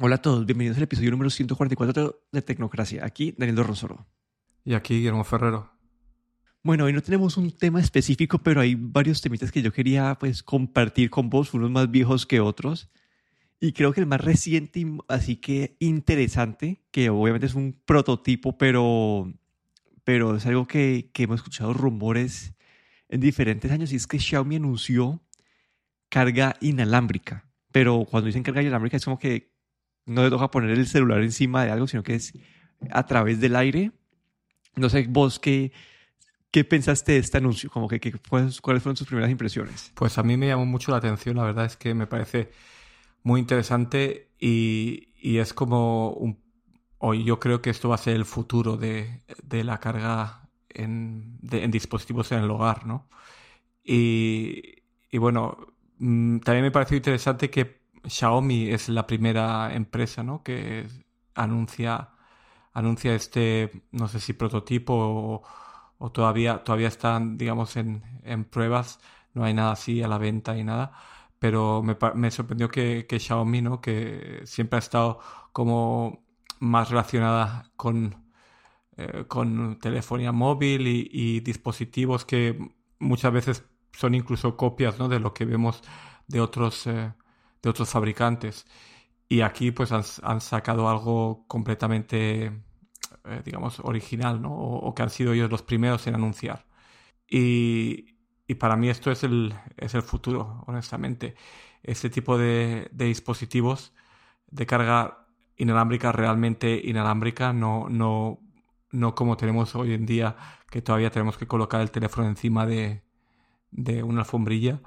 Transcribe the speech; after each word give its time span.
Hola 0.00 0.16
a 0.16 0.22
todos, 0.22 0.44
bienvenidos 0.44 0.76
al 0.78 0.82
episodio 0.82 1.12
número 1.12 1.30
144 1.30 2.26
de 2.32 2.42
Tecnocracia. 2.42 3.04
Aquí 3.04 3.32
Daniel 3.38 3.54
Dorronsoro. 3.54 4.04
Y 4.64 4.74
aquí 4.74 4.96
Guillermo 4.96 5.22
Ferrero. 5.22 5.70
Bueno, 6.64 6.86
hoy 6.86 6.92
no 6.92 7.00
tenemos 7.00 7.36
un 7.36 7.52
tema 7.52 7.78
específico, 7.78 8.38
pero 8.38 8.60
hay 8.60 8.74
varios 8.74 9.20
temitas 9.20 9.52
que 9.52 9.62
yo 9.62 9.72
quería 9.72 10.16
pues 10.18 10.42
compartir 10.42 11.10
con 11.10 11.30
vos, 11.30 11.54
unos 11.54 11.70
más 11.70 11.92
viejos 11.92 12.26
que 12.26 12.40
otros. 12.40 12.90
Y 13.60 13.72
creo 13.72 13.92
que 13.92 14.00
el 14.00 14.06
más 14.06 14.20
reciente, 14.20 14.84
así 15.06 15.36
que 15.36 15.76
interesante, 15.78 16.82
que 16.90 17.08
obviamente 17.08 17.46
es 17.46 17.54
un 17.54 17.80
prototipo, 17.84 18.58
pero, 18.58 19.32
pero 20.02 20.34
es 20.34 20.44
algo 20.44 20.66
que, 20.66 21.12
que 21.14 21.22
hemos 21.22 21.36
escuchado 21.36 21.72
rumores 21.72 22.56
en 23.08 23.20
diferentes 23.20 23.70
años, 23.70 23.92
y 23.92 23.96
es 23.96 24.08
que 24.08 24.18
Xiaomi 24.18 24.56
anunció 24.56 25.22
carga 26.08 26.56
inalámbrica. 26.60 27.48
Pero 27.70 28.04
cuando 28.10 28.26
dicen 28.26 28.42
carga 28.42 28.60
inalámbrica 28.60 28.96
es 28.96 29.04
como 29.04 29.20
que 29.20 29.53
no 30.06 30.22
te 30.22 30.30
toca 30.30 30.50
poner 30.50 30.70
el 30.70 30.86
celular 30.86 31.22
encima 31.22 31.64
de 31.64 31.70
algo, 31.70 31.86
sino 31.86 32.02
que 32.02 32.14
es 32.14 32.32
a 32.90 33.06
través 33.06 33.40
del 33.40 33.56
aire. 33.56 33.92
No 34.76 34.88
sé, 34.88 35.06
vos 35.08 35.38
qué, 35.38 35.72
qué 36.50 36.64
pensaste 36.64 37.12
de 37.12 37.18
este 37.18 37.38
anuncio, 37.38 37.70
como 37.70 37.88
que, 37.88 38.00
cuáles 38.28 38.60
fueron 38.60 38.94
tus 38.94 39.06
primeras 39.06 39.30
impresiones. 39.30 39.92
Pues 39.94 40.18
a 40.18 40.22
mí 40.22 40.36
me 40.36 40.48
llamó 40.48 40.66
mucho 40.66 40.90
la 40.90 40.98
atención, 40.98 41.36
la 41.36 41.44
verdad 41.44 41.64
es 41.66 41.76
que 41.76 41.94
me 41.94 42.06
parece 42.06 42.50
muy 43.22 43.40
interesante 43.40 44.30
y, 44.38 45.08
es 45.22 45.54
como. 45.54 46.38
Hoy 46.98 47.24
yo 47.24 47.38
creo 47.38 47.60
que 47.60 47.70
esto 47.70 47.88
va 47.90 47.96
a 47.96 47.98
ser 47.98 48.16
el 48.16 48.24
futuro 48.24 48.76
de, 48.76 49.22
la 49.50 49.78
carga 49.78 50.48
en, 50.70 51.38
en, 51.50 51.70
dispositivos 51.70 52.32
en 52.32 52.38
el 52.40 52.50
hogar, 52.50 52.86
¿no? 52.86 53.08
Y, 53.84 54.84
y 55.10 55.18
bueno, 55.18 55.74
mm, 55.98 56.38
también 56.38 56.64
me 56.64 56.70
pareció 56.70 56.96
interesante 56.96 57.50
que 57.50 57.83
Xiaomi 58.06 58.70
es 58.70 58.88
la 58.88 59.06
primera 59.06 59.74
empresa 59.74 60.22
¿no? 60.22 60.42
que 60.42 60.86
anuncia, 61.34 62.10
anuncia 62.72 63.14
este, 63.14 63.84
no 63.92 64.08
sé 64.08 64.20
si 64.20 64.32
prototipo 64.34 65.42
o, 65.98 66.10
todavía, 66.12 66.64
todavía 66.64 66.88
están, 66.88 67.38
digamos, 67.38 67.76
en, 67.76 68.02
en, 68.24 68.44
pruebas, 68.44 69.00
no 69.32 69.44
hay 69.44 69.54
nada 69.54 69.72
así 69.72 70.02
a 70.02 70.08
la 70.08 70.18
venta 70.18 70.56
y 70.56 70.64
nada, 70.64 70.92
pero 71.38 71.82
me, 71.82 72.30
sorprendió 72.30 72.68
que, 72.68 73.06
que, 73.08 73.18
Xiaomi, 73.20 73.62
¿no? 73.62 73.80
que 73.80 74.42
siempre 74.44 74.76
ha 74.76 74.80
estado 74.80 75.20
como 75.52 76.24
más 76.60 76.90
relacionada 76.90 77.70
con, 77.76 78.30
eh, 78.96 79.24
con 79.28 79.78
telefonía 79.80 80.32
móvil 80.32 80.86
y, 80.86 81.40
dispositivos 81.40 82.24
que 82.24 82.58
muchas 82.98 83.32
veces 83.32 83.64
son 83.92 84.14
incluso 84.14 84.56
copias 84.56 84.98
¿no? 84.98 85.08
de 85.08 85.20
lo 85.20 85.34
que 85.34 85.44
vemos 85.44 85.82
de 86.28 86.40
otros... 86.40 86.86
Eh, 86.86 87.12
de 87.64 87.70
otros 87.70 87.90
fabricantes. 87.90 88.66
Y 89.28 89.40
aquí 89.40 89.72
pues 89.72 89.90
han, 89.92 90.40
sacado 90.40 90.88
algo 90.88 91.46
completamente, 91.48 92.46
eh, 93.24 93.42
digamos, 93.44 93.80
original, 93.80 94.40
¿no? 94.42 94.54
O, 94.54 94.94
que 94.94 95.02
han 95.02 95.10
sido 95.10 95.32
ellos 95.32 95.50
los 95.50 95.62
primeros 95.62 96.06
en 96.06 96.14
anunciar. 96.14 96.66
Y, 97.28 98.16
y 98.46 98.54
para 98.56 98.76
mí 98.76 98.88
esto 98.90 99.10
es 99.10 99.24
el, 99.24 99.54
es 99.76 99.94
el 99.94 100.02
futuro, 100.02 100.64
honestamente. 100.66 101.34
Este 101.82 102.10
tipo 102.10 102.38
de, 102.38 102.88
de 102.92 103.06
dispositivos 103.06 103.94
de 104.50 104.66
carga 104.66 105.26
inalámbrica 105.56 106.12
realmente 106.12 106.80
inalámbrica, 106.84 107.52
no, 107.52 107.88
no, 107.88 108.40
no 108.92 109.14
como 109.14 109.36
tenemos 109.36 109.74
hoy 109.74 109.94
en 109.94 110.06
día, 110.06 110.36
que 110.70 110.82
todavía 110.82 111.10
tenemos 111.10 111.38
que 111.38 111.46
colocar 111.46 111.80
el 111.80 111.90
teléfono 111.90 112.28
encima 112.28 112.66
de, 112.66 113.02
de 113.70 114.02
una 114.02 114.20
alfombrilla 114.20 114.80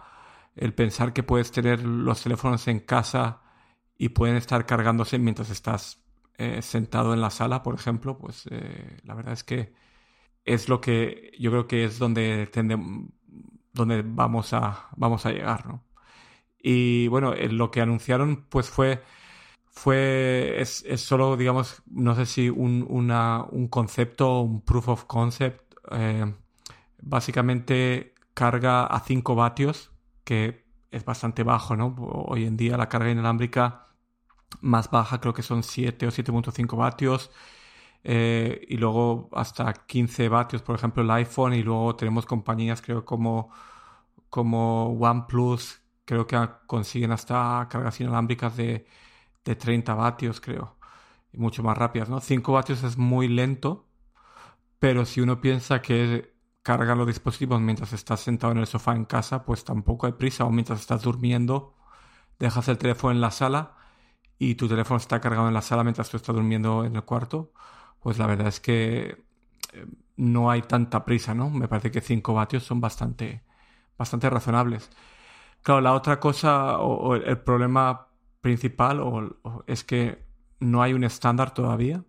el 0.58 0.74
pensar 0.74 1.14
que 1.14 1.24
puedes 1.24 1.52
tener 1.52 1.84
los 1.84 2.24
teléfonos 2.24 2.68
en 2.68 2.80
casa 2.80 3.42
y 3.98 4.10
pueden 4.10 4.36
estar 4.36 4.66
cargándose 4.66 5.20
mientras 5.20 5.50
estás 5.50 6.04
eh, 6.38 6.62
sentado 6.62 7.14
en 7.14 7.22
la 7.22 7.30
sala, 7.30 7.64
por 7.64 7.76
ejemplo, 7.76 8.18
pues 8.18 8.48
eh, 8.52 9.00
la 9.04 9.14
verdad 9.16 9.34
es 9.34 9.44
que 9.44 9.74
es 10.46 10.70
lo 10.70 10.82
que 10.82 11.32
yo 11.40 11.52
creo 11.52 11.68
que 11.68 11.86
es 11.86 12.00
donde, 12.00 12.50
donde 13.74 14.04
vamos, 14.06 14.54
a, 14.54 14.90
vamos 14.96 15.26
a 15.26 15.32
llegar, 15.32 15.68
¿no? 15.68 15.84
Y 16.60 17.08
bueno, 17.08 17.34
lo 17.36 17.72
que 17.72 17.82
anunciaron 17.82 18.46
pues 18.50 18.70
fue, 18.70 19.04
fue 19.68 20.56
es, 20.60 20.84
solo, 20.98 21.38
digamos, 21.38 21.84
no 21.88 22.16
sé 22.16 22.26
si 22.26 22.50
un, 22.50 22.86
una, 22.90 23.44
un 23.52 23.68
concepto, 23.68 24.42
un 24.42 24.62
proof 24.62 24.90
of 24.90 25.06
concept, 25.06 25.74
eh, 25.92 26.34
básicamente 27.02 28.14
carga 28.34 28.86
a 28.86 29.00
5 29.00 29.36
vatios 29.36 29.92
que 30.28 30.66
es 30.92 31.06
bastante 31.06 31.44
bajo, 31.44 31.78
¿no? 31.78 31.96
Hoy 31.98 32.46
en 32.46 32.58
día 32.58 32.76
la 32.78 32.90
carga 32.90 33.10
inalámbrica 33.10 33.88
más 34.62 34.90
baja 34.92 35.20
creo 35.22 35.34
que 35.34 35.44
son 35.44 35.64
7 35.64 36.08
o 36.08 36.12
7.5 36.12 36.76
vatios. 36.78 37.32
Eh, 38.04 38.66
y 38.70 38.78
luego 38.78 39.30
hasta 39.34 39.74
15 39.74 40.30
vatios, 40.30 40.62
por 40.64 40.76
ejemplo, 40.76 41.04
el 41.04 41.12
iPhone. 41.12 41.54
Y 41.54 41.64
luego 41.64 41.96
tenemos 41.96 42.26
compañías, 42.26 42.82
creo, 42.82 43.06
como, 43.06 43.52
como 44.30 44.88
OnePlus, 45.00 45.82
creo 46.06 46.28
que 46.28 46.38
consiguen 46.68 47.12
hasta 47.14 47.68
cargas 47.70 48.00
inalámbricas 48.02 48.58
de, 48.58 48.88
de 49.46 49.56
30 49.56 49.96
vatios, 49.96 50.42
creo. 50.42 50.78
Y 51.32 51.38
mucho 51.38 51.64
más 51.64 51.78
rápidas, 51.78 52.10
¿no? 52.10 52.20
5 52.22 52.54
vatios 52.54 52.84
es 52.84 52.98
muy 52.98 53.28
lento, 53.30 53.88
pero 54.80 55.06
si 55.06 55.22
uno 55.22 55.42
piensa 55.42 55.82
que 55.82 56.37
carga 56.68 56.96
los 56.96 57.08
dispositivos 57.08 57.62
mientras 57.62 57.94
estás 57.94 58.20
sentado 58.20 58.52
en 58.52 58.58
el 58.58 58.68
sofá 58.68 58.94
en 58.94 59.06
casa, 59.06 59.46
pues 59.46 59.64
tampoco 59.64 60.06
hay 60.06 60.12
prisa. 60.12 60.44
O 60.44 60.52
mientras 60.52 60.82
estás 60.82 61.02
durmiendo, 61.02 61.78
dejas 62.40 62.68
el 62.68 62.78
teléfono 62.78 63.14
en 63.14 63.22
la 63.22 63.32
sala 63.32 63.78
y 64.38 64.56
tu 64.56 64.68
teléfono 64.68 64.98
está 64.98 65.22
cargado 65.22 65.48
en 65.48 65.54
la 65.54 65.62
sala 65.62 65.86
mientras 65.86 66.10
tú 66.10 66.18
estás 66.18 66.36
durmiendo 66.36 66.84
en 66.84 66.98
el 66.98 67.04
cuarto. 67.04 67.54
Pues 68.02 68.18
la 68.18 68.28
verdad 68.28 68.48
es 68.48 68.60
que 68.60 69.24
eh, 69.74 69.86
no 70.18 70.52
hay 70.52 70.62
tanta 70.62 71.06
prisa, 71.06 71.34
¿no? 71.34 71.50
Me 71.50 71.70
parece 71.70 71.90
que 71.90 72.02
5 72.02 72.34
vatios 72.34 72.64
son 72.64 72.82
bastante, 72.82 73.44
bastante 73.98 74.30
razonables. 74.30 74.90
Claro, 75.64 75.80
la 75.80 75.94
otra 75.94 76.20
cosa 76.20 76.80
o, 76.80 77.16
el 77.16 77.40
problema 77.40 78.10
principal 78.42 79.02
es 79.68 79.86
que 79.86 80.26
no 80.60 80.82
hay 80.84 80.94
un 80.94 81.06
estándar 81.06 81.54
todavía 81.54 82.04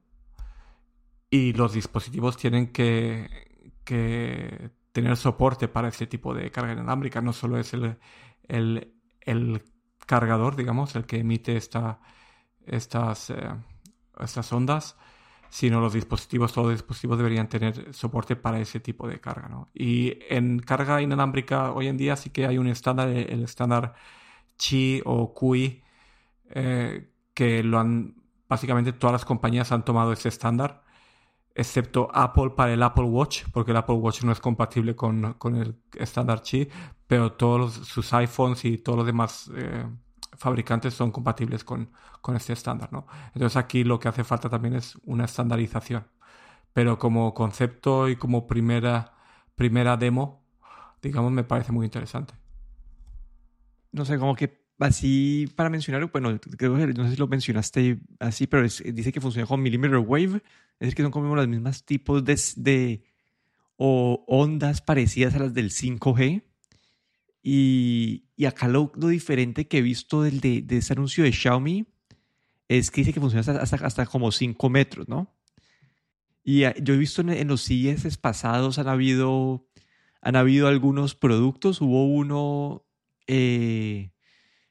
y 1.30 1.52
los 1.52 1.74
dispositivos 1.74 2.36
tienen 2.36 2.72
que, 2.72 3.47
que 3.88 4.70
tener 4.92 5.16
soporte 5.16 5.66
para 5.66 5.88
este 5.88 6.06
tipo 6.06 6.34
de 6.34 6.50
carga 6.50 6.74
inalámbrica. 6.74 7.22
No 7.22 7.32
solo 7.32 7.58
es 7.58 7.72
el, 7.72 7.96
el, 8.46 9.62
cargador, 10.06 10.56
digamos, 10.56 10.94
el 10.94 11.06
que 11.06 11.20
emite 11.20 11.56
esta, 11.56 12.00
estas, 12.66 13.30
eh, 13.30 13.50
estas 14.20 14.52
ondas, 14.52 14.96
sino 15.48 15.80
los 15.80 15.94
dispositivos, 15.94 16.52
todos 16.52 16.68
los 16.68 16.78
dispositivos 16.78 17.16
deberían 17.16 17.48
tener 17.48 17.94
soporte 17.94 18.36
para 18.36 18.60
ese 18.60 18.80
tipo 18.80 19.08
de 19.08 19.20
carga. 19.20 19.48
¿no? 19.48 19.70
Y 19.72 20.18
en 20.28 20.58
carga 20.58 21.00
inalámbrica 21.00 21.72
hoy 21.72 21.86
en 21.88 21.96
día 21.96 22.16
sí 22.16 22.28
que 22.28 22.46
hay 22.46 22.58
un 22.58 22.68
estándar, 22.68 23.08
el 23.08 23.42
estándar 23.42 23.94
Qi 24.58 25.00
o 25.06 25.32
QI, 25.32 25.82
eh, 26.50 27.10
que 27.32 27.62
lo 27.62 27.78
han, 27.78 28.16
básicamente 28.48 28.92
todas 28.92 29.12
las 29.12 29.24
compañías 29.24 29.72
han 29.72 29.84
tomado 29.84 30.12
ese 30.12 30.28
estándar 30.28 30.82
excepto 31.58 32.08
Apple 32.14 32.50
para 32.50 32.72
el 32.72 32.82
Apple 32.84 33.04
Watch, 33.04 33.42
porque 33.52 33.72
el 33.72 33.76
Apple 33.76 33.96
Watch 33.96 34.22
no 34.22 34.30
es 34.30 34.38
compatible 34.38 34.94
con, 34.94 35.36
el 35.56 35.74
estándar 35.96 36.40
Qi, 36.40 36.68
pero 37.08 37.32
todos 37.32 37.74
sus 37.74 38.12
iPhones 38.14 38.64
y 38.64 38.78
todos 38.78 38.98
los 38.98 39.06
demás 39.06 39.50
eh, 39.56 39.84
fabricantes 40.36 40.94
son 40.94 41.10
compatibles 41.10 41.64
con, 41.64 41.90
este 42.36 42.52
estándar. 42.52 42.92
¿no? 42.92 43.08
Entonces 43.34 43.56
aquí 43.56 43.82
lo 43.82 43.98
que 43.98 44.06
hace 44.06 44.22
falta 44.22 44.48
también 44.48 44.74
es 44.74 44.96
una 45.04 45.24
estandarización. 45.24 46.06
Pero 46.72 46.96
como 46.96 47.34
concepto 47.34 48.08
y 48.08 48.14
como 48.14 48.46
primera, 48.46 49.14
primera 49.56 49.96
demo, 49.96 50.44
digamos, 51.02 51.32
me 51.32 51.42
parece 51.42 51.72
muy 51.72 51.86
interesante. 51.86 52.34
No 53.90 54.04
sé, 54.04 54.16
como 54.16 54.36
que 54.36 54.62
así 54.78 55.52
para 55.56 55.70
mencionar, 55.70 56.08
bueno, 56.12 56.38
creo 56.56 56.76
que 56.76 56.86
no 56.86 57.04
sé 57.04 57.10
si 57.10 57.16
lo 57.16 57.26
mencionaste 57.26 57.98
así, 58.20 58.46
pero 58.46 58.62
dice 58.62 59.10
que 59.10 59.20
funciona 59.20 59.48
con 59.48 59.60
millimeter 59.60 59.98
wave, 59.98 60.40
es 60.80 60.86
decir, 60.86 60.94
que 60.94 61.02
son 61.02 61.10
como 61.10 61.34
los 61.34 61.48
mismos 61.48 61.84
tipos 61.84 62.24
de, 62.24 62.40
de 62.56 63.02
o 63.76 64.24
ondas 64.28 64.80
parecidas 64.80 65.34
a 65.34 65.40
las 65.40 65.54
del 65.54 65.70
5G. 65.70 66.44
Y, 67.42 68.24
y 68.36 68.44
acá 68.44 68.68
lo, 68.68 68.92
diferente 68.94 69.66
que 69.66 69.78
he 69.78 69.82
visto 69.82 70.22
del, 70.22 70.40
de, 70.40 70.62
de, 70.62 70.78
ese 70.78 70.92
anuncio 70.92 71.24
de 71.24 71.32
Xiaomi 71.32 71.86
es 72.68 72.90
que 72.90 73.00
dice 73.00 73.12
que 73.12 73.20
funciona 73.20 73.40
hasta, 73.60 73.76
hasta, 73.76 74.06
como 74.06 74.30
5 74.30 74.68
metros, 74.68 75.08
¿no? 75.08 75.34
Y 76.44 76.64
ah, 76.64 76.74
yo 76.80 76.94
he 76.94 76.98
visto 76.98 77.22
en, 77.22 77.48
los 77.48 77.64
CES 77.64 78.18
pasados 78.18 78.78
han 78.78 78.88
habido, 78.88 79.66
han 80.20 80.36
habido 80.36 80.68
algunos 80.68 81.14
productos. 81.14 81.80
Hubo 81.80 82.06
uno 82.06 82.84
eh, 83.26 84.12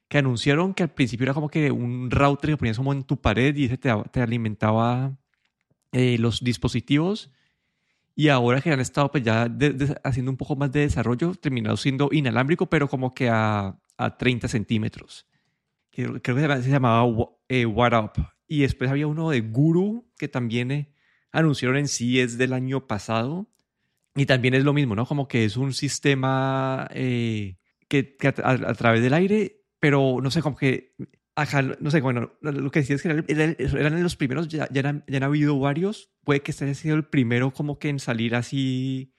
que 0.08 0.18
anunciaron 0.18 0.74
que 0.74 0.84
al 0.84 0.90
principio 0.90 1.24
era 1.24 1.34
como 1.34 1.48
que 1.48 1.70
un 1.70 2.10
router 2.10 2.50
que 2.50 2.56
ponías 2.56 2.78
como 2.78 2.92
en 2.92 3.04
tu 3.04 3.20
pared 3.20 3.54
y 3.56 3.66
ese 3.66 3.78
te, 3.78 3.90
te 4.10 4.20
alimentaba 4.20 5.18
eh, 5.92 6.18
los 6.18 6.42
dispositivos. 6.42 7.30
Y 8.14 8.28
ahora 8.28 8.60
que 8.60 8.72
han 8.72 8.80
estado 8.80 9.10
pues 9.12 9.22
ya 9.22 9.48
haciendo 10.02 10.30
un 10.30 10.36
poco 10.36 10.56
más 10.56 10.72
de 10.72 10.80
desarrollo, 10.80 11.34
terminado 11.34 11.76
siendo 11.76 12.08
inalámbrico, 12.10 12.66
pero 12.66 12.88
como 12.88 13.14
que 13.14 13.28
a, 13.28 13.78
a 13.98 14.16
30 14.16 14.48
centímetros. 14.48 15.26
que 15.90 16.20
creo 16.22 16.36
que 16.36 16.62
se 16.62 16.70
llamaba 16.70 17.04
eh, 17.48 17.66
What 17.66 17.92
Up. 17.92 18.26
Y 18.46 18.60
después 18.62 18.90
había 18.90 19.06
uno 19.06 19.30
de 19.30 19.40
Guru, 19.42 20.10
que 20.16 20.28
también 20.28 20.70
eh, 20.70 20.92
anunciaron 21.32 21.76
en 21.76 21.88
sí, 21.88 22.20
es 22.20 22.38
del 22.38 22.54
año 22.54 22.86
pasado. 22.86 23.50
Y 24.14 24.26
también 24.26 24.54
es 24.54 24.64
lo 24.64 24.72
mismo, 24.72 24.96
¿no? 24.96 25.04
Como 25.06 25.28
que 25.28 25.44
es 25.44 25.56
un 25.56 25.74
sistema 25.74 26.88
eh, 26.92 27.58
que, 27.88 28.16
a, 28.42 28.74
través 28.74 29.02
del 29.02 29.14
aire, 29.14 29.62
pero 29.78 30.18
no 30.22 30.30
sé, 30.30 30.42
como 30.42 30.56
que 30.56 30.94
Ajá, 31.38 31.62
no 31.62 31.92
sé, 31.92 32.00
bueno, 32.00 32.32
lo 32.40 32.68
que 32.72 32.80
decía 32.80 32.96
es 32.96 33.02
que 33.02 33.24
eran, 33.28 33.54
eran 33.60 34.02
los 34.02 34.16
primeros, 34.16 34.48
ya, 34.48 34.66
ya, 34.72 34.88
han, 34.88 35.04
ya, 35.06 35.18
han, 35.18 35.22
habido 35.22 35.56
varios. 35.56 36.10
Puede 36.24 36.42
que 36.42 36.50
este 36.50 36.64
haya 36.64 36.74
sido 36.74 36.96
el 36.96 37.04
primero 37.04 37.52
como 37.52 37.78
que 37.78 37.88
en 37.88 38.00
salir 38.00 38.34
así 38.34 39.14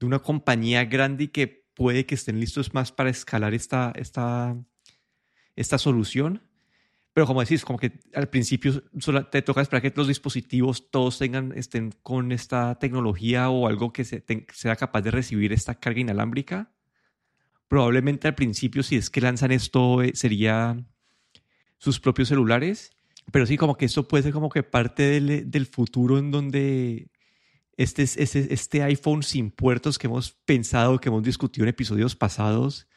de 0.00 0.06
una 0.06 0.20
compañía 0.20 0.86
grande 0.86 1.24
y 1.24 1.28
que 1.28 1.66
puede 1.74 2.06
que 2.06 2.14
estén 2.14 2.40
listos 2.40 2.72
más 2.72 2.90
para 2.90 3.10
escalar 3.10 3.52
esta, 3.52 3.92
esta, 3.96 4.56
esta 5.56 5.76
solución. 5.76 6.40
Pero 7.12 7.26
como 7.26 7.42
decís, 7.42 7.66
como 7.66 7.78
que 7.78 8.00
al 8.14 8.30
principio 8.30 8.82
solo 8.98 9.26
te 9.26 9.42
toca 9.42 9.60
esperar 9.60 9.82
que 9.82 9.92
los 9.94 10.08
dispositivos 10.08 10.90
todos 10.90 11.18
tengan, 11.18 11.52
estén 11.54 11.92
con 12.02 12.32
esta 12.32 12.78
tecnología 12.78 13.50
o 13.50 13.66
algo 13.66 13.92
que 13.92 14.06
se, 14.06 14.24
sea 14.54 14.76
capaz 14.76 15.02
de 15.02 15.10
recibir 15.10 15.52
esta 15.52 15.74
carga 15.74 16.00
inalámbrica. 16.00 16.72
Probablemente 17.68 18.26
al 18.26 18.34
principio, 18.34 18.82
si 18.82 18.96
es 18.96 19.10
que 19.10 19.20
lanzan 19.20 19.50
esto, 19.50 20.00
eh, 20.00 20.12
sería 20.14 20.82
sus 21.78 22.00
propios 22.00 22.28
celulares. 22.28 22.90
Pero 23.32 23.46
sí, 23.46 23.56
como 23.56 23.76
que 23.76 23.86
esto 23.86 24.08
puede 24.08 24.22
ser 24.24 24.32
como 24.32 24.48
que 24.48 24.62
parte 24.62 25.02
del, 25.02 25.50
del 25.50 25.66
futuro 25.66 26.18
en 26.18 26.30
donde 26.30 27.10
este, 27.76 28.02
este, 28.02 28.52
este 28.52 28.82
iPhone 28.82 29.22
sin 29.22 29.50
puertos 29.50 29.98
que 29.98 30.08
hemos 30.08 30.32
pensado, 30.32 30.98
que 30.98 31.08
hemos 31.08 31.22
discutido 31.22 31.64
en 31.64 31.70
episodios 31.70 32.16
pasados, 32.16 32.88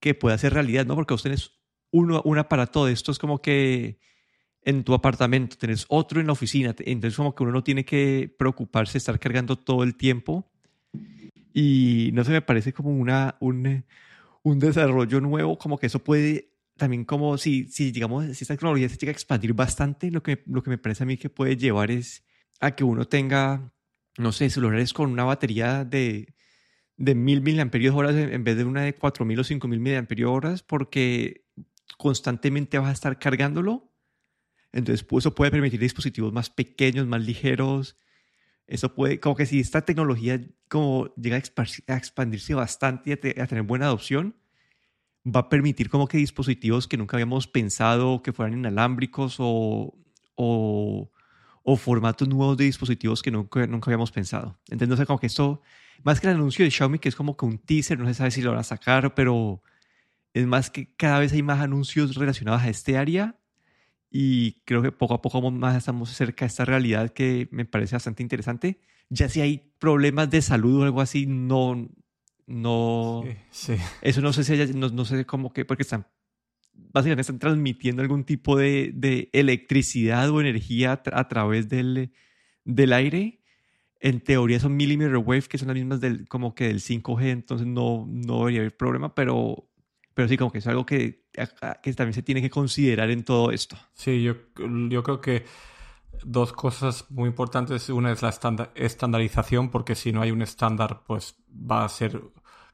que 0.00 0.14
pueda 0.14 0.38
ser 0.38 0.54
realidad, 0.54 0.86
¿no? 0.86 0.94
Porque 0.94 1.14
vos 1.14 1.22
tenés 1.22 1.52
uno, 1.90 2.22
un 2.24 2.38
aparato 2.38 2.86
de 2.86 2.92
estos 2.92 3.18
como 3.18 3.42
que 3.42 3.98
en 4.62 4.84
tu 4.84 4.94
apartamento, 4.94 5.56
tenés 5.56 5.86
otro 5.88 6.20
en 6.20 6.26
la 6.26 6.32
oficina, 6.32 6.74
entonces 6.78 7.16
como 7.16 7.34
que 7.34 7.42
uno 7.42 7.52
no 7.52 7.64
tiene 7.64 7.84
que 7.84 8.34
preocuparse 8.38 8.98
estar 8.98 9.18
cargando 9.18 9.56
todo 9.56 9.82
el 9.82 9.96
tiempo. 9.96 10.48
Y 11.54 12.10
no 12.12 12.22
sé, 12.22 12.32
me 12.32 12.42
parece 12.42 12.72
como 12.72 12.90
una, 12.90 13.36
un, 13.40 13.84
un 14.42 14.58
desarrollo 14.58 15.20
nuevo, 15.20 15.58
como 15.58 15.78
que 15.78 15.86
eso 15.86 16.04
puede 16.04 16.52
también 16.78 17.04
como 17.04 17.36
si, 17.36 17.66
si 17.68 17.90
digamos, 17.92 18.24
si 18.36 18.44
esta 18.44 18.54
tecnología 18.54 18.88
se 18.88 18.96
llega 18.96 19.10
a 19.10 19.12
expandir 19.12 19.52
bastante, 19.52 20.10
lo 20.10 20.22
que, 20.22 20.42
lo 20.46 20.62
que 20.62 20.70
me 20.70 20.78
parece 20.78 21.02
a 21.02 21.06
mí 21.06 21.18
que 21.18 21.28
puede 21.28 21.56
llevar 21.56 21.90
es 21.90 22.24
a 22.60 22.74
que 22.74 22.84
uno 22.84 23.06
tenga, 23.06 23.72
no 24.16 24.32
sé, 24.32 24.48
celulares 24.48 24.94
con 24.94 25.10
una 25.10 25.24
batería 25.24 25.84
de, 25.84 26.34
de 26.96 27.14
1000 27.14 27.42
miliamperios 27.42 27.94
horas 27.94 28.14
en 28.14 28.44
vez 28.44 28.56
de 28.56 28.64
una 28.64 28.82
de 28.82 28.94
4000 28.94 29.40
o 29.40 29.44
5000 29.44 29.80
miliamperios 29.80 30.30
horas, 30.30 30.62
porque 30.62 31.44
constantemente 31.98 32.78
vas 32.78 32.88
a 32.88 32.92
estar 32.92 33.18
cargándolo. 33.18 33.92
Entonces, 34.72 35.04
pues, 35.04 35.22
eso 35.22 35.34
puede 35.34 35.50
permitir 35.50 35.80
dispositivos 35.80 36.32
más 36.32 36.50
pequeños, 36.50 37.06
más 37.06 37.22
ligeros. 37.24 37.96
Eso 38.66 38.94
puede, 38.94 39.20
como 39.20 39.36
que 39.36 39.46
si 39.46 39.60
esta 39.60 39.82
tecnología 39.82 40.40
como 40.68 41.14
llega 41.16 41.36
a 41.36 41.96
expandirse 41.96 42.54
bastante 42.54 43.10
y 43.10 43.40
a 43.40 43.46
tener 43.46 43.62
buena 43.62 43.86
adopción, 43.86 44.36
va 45.34 45.40
a 45.40 45.48
permitir 45.48 45.90
como 45.90 46.08
que 46.08 46.18
dispositivos 46.18 46.88
que 46.88 46.96
nunca 46.96 47.16
habíamos 47.16 47.46
pensado 47.46 48.22
que 48.22 48.32
fueran 48.32 48.58
inalámbricos 48.58 49.36
o, 49.38 49.94
o, 50.34 51.10
o 51.62 51.76
formatos 51.76 52.28
nuevos 52.28 52.56
de 52.56 52.64
dispositivos 52.64 53.22
que 53.22 53.30
nunca, 53.30 53.66
nunca 53.66 53.90
habíamos 53.90 54.10
pensado. 54.10 54.58
Entonces, 54.68 54.88
no 54.88 54.96
sé, 54.96 55.06
como 55.06 55.18
que 55.18 55.26
esto, 55.26 55.62
más 56.02 56.20
que 56.20 56.28
el 56.28 56.34
anuncio 56.34 56.64
de 56.64 56.70
Xiaomi, 56.70 56.98
que 56.98 57.08
es 57.08 57.16
como 57.16 57.36
que 57.36 57.44
un 57.44 57.58
teaser, 57.58 57.98
no 57.98 58.06
se 58.06 58.14
sabe 58.14 58.30
si 58.30 58.42
lo 58.42 58.50
van 58.50 58.60
a 58.60 58.64
sacar, 58.64 59.14
pero 59.14 59.62
es 60.34 60.46
más 60.46 60.70
que 60.70 60.94
cada 60.96 61.18
vez 61.18 61.32
hay 61.32 61.42
más 61.42 61.60
anuncios 61.60 62.14
relacionados 62.14 62.62
a 62.62 62.68
este 62.68 62.96
área 62.96 63.38
y 64.10 64.62
creo 64.64 64.82
que 64.82 64.92
poco 64.92 65.14
a 65.14 65.22
poco 65.22 65.50
más 65.50 65.76
estamos 65.76 66.10
cerca 66.10 66.44
de 66.44 66.48
esta 66.48 66.64
realidad 66.64 67.10
que 67.10 67.48
me 67.50 67.64
parece 67.64 67.96
bastante 67.96 68.22
interesante. 68.22 68.80
Ya 69.10 69.28
si 69.28 69.40
hay 69.40 69.72
problemas 69.78 70.30
de 70.30 70.42
salud 70.42 70.82
o 70.82 70.84
algo 70.84 71.00
así, 71.00 71.26
no, 71.26 71.88
no. 72.48 73.24
Sí, 73.50 73.76
Eso 74.00 74.22
no 74.22 74.32
sé 74.32 74.42
si 74.42 74.54
ella, 74.54 74.66
no, 74.74 75.04
sé 75.04 75.26
cómo 75.26 75.52
que, 75.52 75.66
porque 75.66 75.82
están, 75.82 76.06
básicamente 76.72 77.20
están 77.20 77.38
transmitiendo 77.38 78.00
algún 78.00 78.24
tipo 78.24 78.56
de, 78.56 78.90
de 78.94 79.28
electricidad 79.34 80.30
o 80.30 80.40
energía 80.40 81.02
a, 81.12 81.28
través 81.28 81.68
del, 81.68 82.10
del 82.64 82.92
aire. 82.94 83.42
En 84.00 84.20
teoría 84.20 84.60
son 84.60 84.76
millimeter 84.76 85.16
wave, 85.18 85.42
que 85.42 85.58
son 85.58 85.68
las 85.68 85.76
mismas 85.76 86.00
del, 86.00 86.26
como 86.26 86.54
que 86.54 86.68
del 86.68 86.80
5G, 86.80 87.24
entonces 87.26 87.66
no, 87.66 88.06
no 88.08 88.38
debería 88.38 88.60
haber 88.60 88.76
problema, 88.76 89.14
pero, 89.14 89.68
pero 90.14 90.28
sí, 90.28 90.38
como 90.38 90.50
que 90.50 90.58
es 90.58 90.66
algo 90.68 90.86
que, 90.86 91.26
que 91.82 91.92
también 91.92 92.14
se 92.14 92.22
tiene 92.22 92.40
que 92.40 92.48
considerar 92.48 93.10
en 93.10 93.24
todo 93.24 93.50
esto. 93.50 93.76
Sí, 93.92 94.22
yo, 94.22 94.36
yo 94.88 95.02
creo 95.02 95.20
que 95.20 95.44
dos 96.24 96.52
cosas 96.52 97.10
muy 97.10 97.28
importantes. 97.28 97.88
Una 97.88 98.12
es 98.12 98.22
la 98.22 98.34
estandarización, 98.74 99.70
porque 99.70 99.94
si 99.94 100.12
no 100.12 100.22
hay 100.22 100.30
un 100.30 100.42
estándar, 100.42 101.02
pues 101.06 101.36
va 101.48 101.84
a 101.84 101.88
ser, 101.88 102.22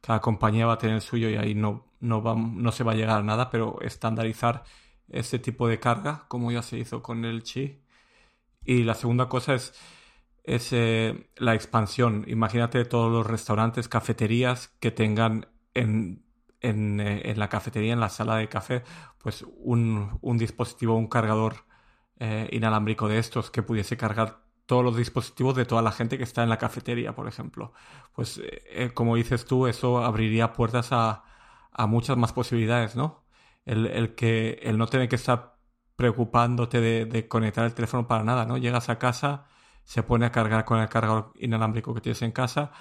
cada 0.05 0.21
compañía 0.21 0.67
va 0.67 0.75
a 0.75 0.79
tener 0.79 0.97
el 0.97 1.03
suyo 1.03 1.31
y 1.31 1.37
ahí 1.37 1.55
no, 1.55 1.87
no, 2.01 2.23
va, 2.23 2.35
no 2.35 2.73
se 2.73 2.85
va 2.85 2.93
a 2.93 2.95
llegar 2.95 3.21
a 3.21 3.23
nada, 3.23 3.51
pero 3.51 3.81
estandarizar 3.81 4.65
ese 5.09 5.39
tipo 5.39 5.67
de 5.67 5.81
carga, 5.81 6.27
como 6.29 6.53
ya 6.53 6.63
se 6.63 6.79
hizo 6.79 7.03
con 7.03 7.25
el 7.25 7.43
Chi. 7.43 7.81
Y 8.65 8.83
la 8.85 8.95
segunda 8.95 9.29
cosa 9.29 9.55
es, 9.55 9.73
es 10.43 10.73
eh, 10.73 11.31
la 11.37 11.55
expansión. 11.55 12.25
Imagínate 12.29 12.85
todos 12.85 13.11
los 13.11 13.27
restaurantes, 13.27 13.89
cafeterías 13.89 14.69
que 14.79 14.91
tengan 14.91 15.49
en, 15.73 16.25
en, 16.61 17.01
eh, 17.01 17.31
en 17.31 17.39
la 17.39 17.49
cafetería, 17.49 17.95
en 17.95 18.01
la 18.01 18.11
sala 18.11 18.37
de 18.37 18.49
café, 18.49 18.83
pues 19.19 19.45
un, 19.57 20.19
un 20.21 20.39
dispositivo, 20.39 20.97
un 20.97 21.09
cargador 21.09 21.65
eh, 22.19 22.49
inalámbrico 22.53 23.09
de 23.09 23.19
estos 23.19 23.51
que 23.51 23.63
pudiese 23.63 23.97
cargar 23.97 24.44
todos 24.67 24.85
los 24.85 24.97
dispositivos 24.97 25.55
de 25.57 25.65
toda 25.65 25.83
la 25.83 25.93
gente 25.93 26.19
que 26.19 26.25
está 26.25 26.43
en 26.43 26.49
la 26.49 26.59
cafetería, 26.59 27.15
por 27.15 27.29
ejemplo. 27.29 27.73
Pues, 28.15 28.39
eh, 28.39 28.63
eh, 28.71 28.91
como 28.95 29.17
dices 29.17 29.45
tú, 29.45 29.67
eso 29.67 29.99
abriría 30.05 30.53
puertas 30.53 30.89
a, 30.93 31.25
muchas 31.89 32.17
más 32.17 32.33
posibilidades, 32.33 32.97
¿no? 32.97 33.25
El, 33.67 34.15
que, 34.15 34.61
el 34.63 34.79
no 34.79 34.87
tener 34.87 35.09
que 35.09 35.17
estar 35.17 35.57
preocupándote 35.97 36.81
de, 36.81 37.05
de, 37.07 37.29
conectar 37.29 37.65
el 37.65 37.75
teléfono 37.75 38.07
para 38.07 38.25
nada, 38.25 38.47
¿no? 38.47 38.59
Llegas 38.59 38.89
a 38.91 38.99
casa, 38.99 39.47
se 39.85 40.03
pone 40.03 40.27
a 40.27 40.33
cargar 40.33 40.65
con 40.65 40.81
el 40.81 40.89
cargador 40.89 41.33
inalámbrico 41.37 41.95
que 41.95 42.01
tienes 42.01 42.23
en 42.23 42.33
casa, 42.33 42.73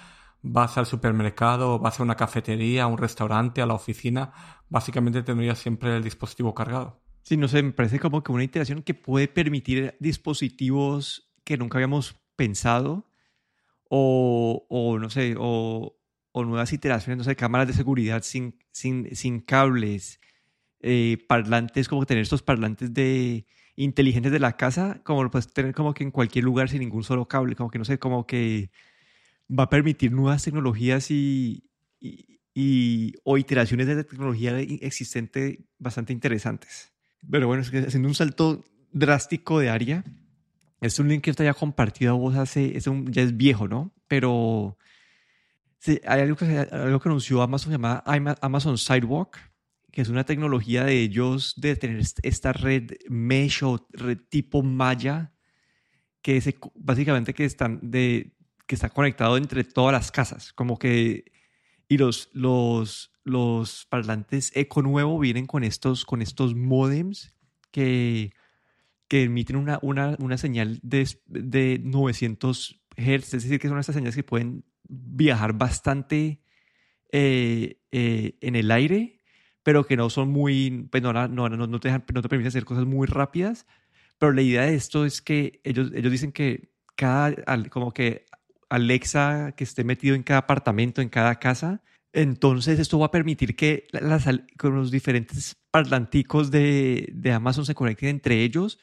vas 0.42 0.78
al 0.78 0.86
supermercado, 0.86 1.78
vas 1.78 1.98
a 1.98 2.02
una 2.02 2.16
cafetería, 2.16 2.84
a 2.84 2.86
un 2.86 2.98
restaurante, 2.98 3.62
a 3.62 3.66
la 3.66 3.74
oficina, 3.74 4.32
básicamente 4.68 5.22
tendrías 5.22 5.58
siempre 5.58 5.96
el 5.96 6.04
dispositivo 6.04 6.54
cargado. 6.54 7.00
Sí, 7.22 7.38
no 7.38 7.48
sé, 7.48 7.62
me 7.62 7.72
parece 7.72 7.98
como 7.98 8.22
que 8.22 8.30
una 8.30 8.44
iteración 8.44 8.82
que 8.82 8.92
puede 8.92 9.26
permitir 9.26 9.96
dispositivos 9.98 11.33
que 11.44 11.56
nunca 11.56 11.78
habíamos 11.78 12.16
pensado 12.36 13.06
o, 13.88 14.66
o 14.68 14.98
no 14.98 15.10
sé, 15.10 15.36
o, 15.38 15.96
o, 16.32 16.44
nuevas 16.44 16.72
iteraciones, 16.72 17.18
no 17.18 17.24
sé, 17.24 17.36
cámaras 17.36 17.68
de 17.68 17.74
seguridad 17.74 18.22
sin, 18.22 18.58
sin, 18.72 19.14
sin 19.14 19.40
cables, 19.40 20.20
eh, 20.80 21.18
parlantes, 21.28 21.88
como 21.88 22.06
tener 22.06 22.22
estos 22.22 22.42
parlantes 22.42 22.92
de 22.92 23.46
inteligentes 23.76 24.32
de 24.32 24.40
la 24.40 24.56
casa, 24.56 25.00
como 25.04 25.22
lo 25.22 25.30
puedes 25.30 25.52
tener 25.52 25.74
como 25.74 25.94
que 25.94 26.04
en 26.04 26.10
cualquier 26.10 26.44
lugar 26.44 26.68
sin 26.68 26.80
ningún 26.80 27.04
solo 27.04 27.28
cable, 27.28 27.56
como 27.56 27.70
que 27.70 27.78
no 27.78 27.84
sé, 27.84 27.98
como 27.98 28.26
que 28.26 28.70
va 29.48 29.64
a 29.64 29.70
permitir 29.70 30.12
nuevas 30.12 30.42
tecnologías 30.42 31.10
y, 31.10 31.70
y, 32.00 32.40
y 32.54 33.14
o 33.24 33.38
iteraciones 33.38 33.86
de 33.86 34.04
tecnología 34.04 34.58
existente 34.58 35.66
bastante 35.78 36.12
interesantes. 36.12 36.92
Pero 37.30 37.46
bueno, 37.46 37.62
es 37.62 37.70
que 37.70 37.78
haciendo 37.78 38.08
un 38.08 38.14
salto 38.14 38.64
drástico 38.92 39.58
de 39.58 39.70
área, 39.70 40.04
es 40.84 40.98
un 40.98 41.08
link 41.08 41.22
que 41.22 41.30
está 41.30 41.44
ya 41.44 41.54
compartido 41.54 42.12
a 42.12 42.16
vos 42.16 42.36
hace, 42.36 42.76
es 42.76 42.86
un, 42.86 43.10
ya 43.10 43.22
es 43.22 43.36
viejo, 43.36 43.68
¿no? 43.68 43.94
Pero 44.06 44.76
sí, 45.78 45.98
hay 46.06 46.20
algo 46.20 46.36
que, 46.36 46.44
algo 46.44 47.00
que 47.00 47.08
anunció 47.08 47.40
Amazon 47.40 47.72
llamada 47.72 48.04
Amazon 48.42 48.76
Sidewalk, 48.76 49.38
que 49.90 50.02
es 50.02 50.08
una 50.08 50.24
tecnología 50.24 50.84
de 50.84 51.00
ellos 51.00 51.54
de 51.56 51.76
tener 51.76 52.02
esta 52.22 52.52
red 52.52 52.90
mesh 53.08 53.62
o 53.62 53.86
red 53.92 54.18
tipo 54.28 54.62
malla, 54.62 55.32
que 56.20 56.36
es 56.36 56.54
básicamente 56.74 57.32
que, 57.32 57.46
están 57.46 57.80
de, 57.82 58.36
que 58.66 58.74
está 58.74 58.90
conectado 58.90 59.38
entre 59.38 59.64
todas 59.64 59.94
las 59.94 60.12
casas, 60.12 60.52
como 60.52 60.78
que, 60.78 61.32
y 61.88 61.96
los, 61.96 62.28
los, 62.34 63.10
los 63.22 63.86
parlantes 63.86 64.52
Eco 64.54 64.82
Nuevo 64.82 65.18
vienen 65.18 65.46
con 65.46 65.64
estos, 65.64 66.04
con 66.04 66.20
estos 66.20 66.54
modems 66.54 67.34
que, 67.70 68.32
que 69.08 69.24
emiten 69.24 69.56
una, 69.56 69.78
una, 69.82 70.16
una 70.18 70.38
señal 70.38 70.78
de, 70.82 71.08
de 71.26 71.80
900 71.82 72.80
Hz, 72.96 73.34
es 73.34 73.42
decir, 73.42 73.58
que 73.58 73.68
son 73.68 73.78
estas 73.78 73.94
señales 73.94 74.14
que 74.14 74.22
pueden 74.22 74.64
viajar 74.88 75.54
bastante 75.54 76.40
eh, 77.12 77.80
eh, 77.92 78.38
en 78.40 78.56
el 78.56 78.70
aire, 78.70 79.20
pero 79.62 79.86
que 79.86 79.96
no 79.96 80.10
son 80.10 80.30
muy, 80.30 80.88
pues 80.90 81.02
no, 81.02 81.12
no, 81.12 81.28
no, 81.28 81.48
no, 81.48 81.80
te 81.80 81.88
dejan, 81.88 82.04
no 82.12 82.22
te 82.22 82.28
permiten 82.28 82.48
hacer 82.48 82.64
cosas 82.64 82.84
muy 82.84 83.06
rápidas. 83.06 83.66
Pero 84.18 84.32
la 84.32 84.42
idea 84.42 84.62
de 84.62 84.74
esto 84.74 85.04
es 85.04 85.22
que 85.22 85.60
ellos, 85.64 85.90
ellos 85.94 86.12
dicen 86.12 86.32
que 86.32 86.72
cada, 86.94 87.34
como 87.70 87.92
que 87.92 88.26
Alexa 88.68 89.52
que 89.56 89.64
esté 89.64 89.84
metido 89.84 90.14
en 90.14 90.22
cada 90.22 90.40
apartamento, 90.40 91.02
en 91.02 91.08
cada 91.08 91.36
casa, 91.36 91.82
Entonces 92.12 92.78
esto 92.78 92.98
va 92.98 93.06
a 93.06 93.10
permitir 93.10 93.56
que 93.56 93.86
las, 93.90 94.26
con 94.56 94.74
los 94.74 94.90
diferentes 94.90 95.56
parlanticos 95.70 96.50
de, 96.50 97.08
de, 97.12 97.32
Amazon 97.32 97.66
se 97.66 97.74
conecten 97.74 98.10
entre 98.10 98.42
ellos 98.42 98.78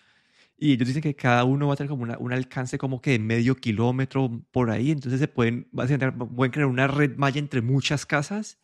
y 0.64 0.74
ellos 0.74 0.88
dicen 0.88 1.02
que 1.02 1.16
cada 1.16 1.44
uno 1.44 1.68
va 1.68 1.74
a 1.74 1.76
tener 1.76 1.90
como 1.90 2.04
un 2.20 2.34
alcance 2.34 2.78
como 2.78 3.02
que 3.02 3.12
de 3.12 3.20
medio 3.20 3.56
kilómetro 3.56 4.44
por 4.52 4.70
ahí, 4.70 4.92
entonces 4.92 5.20
se 5.20 5.28
pueden, 5.28 5.68
pueden 5.72 6.52
crear 6.52 6.68
una 6.68 6.86
red 6.86 7.18
malla 7.18 7.40
entre 7.40 7.62
muchas 7.62 8.06
casas 8.06 8.60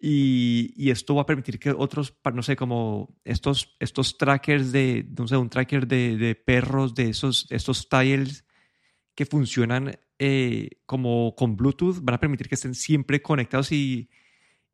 y, 0.00 0.72
y, 0.74 0.90
esto 0.90 1.14
va 1.14 1.22
a 1.22 1.26
permitir 1.26 1.58
que 1.58 1.70
otros, 1.70 2.16
no 2.32 2.42
sé, 2.42 2.56
como 2.56 3.14
estos, 3.24 3.76
estos 3.78 4.16
trackers 4.16 4.72
de, 4.72 5.06
no 5.18 5.28
sé, 5.28 5.36
un 5.36 5.50
tracker 5.50 5.86
de, 5.86 6.16
de 6.16 6.34
perros, 6.34 6.94
de 6.94 7.10
esos, 7.10 7.46
estos 7.50 7.90
tiles 7.90 8.46
que 9.14 9.26
funcionan 9.26 10.00
eh, 10.18 10.70
como 10.86 11.34
con 11.36 11.58
Bluetooth, 11.58 12.00
van 12.02 12.14
a 12.14 12.20
permitir 12.20 12.48
que 12.48 12.54
estén 12.54 12.74
siempre 12.74 13.20
conectados 13.20 13.70
y, 13.70 14.08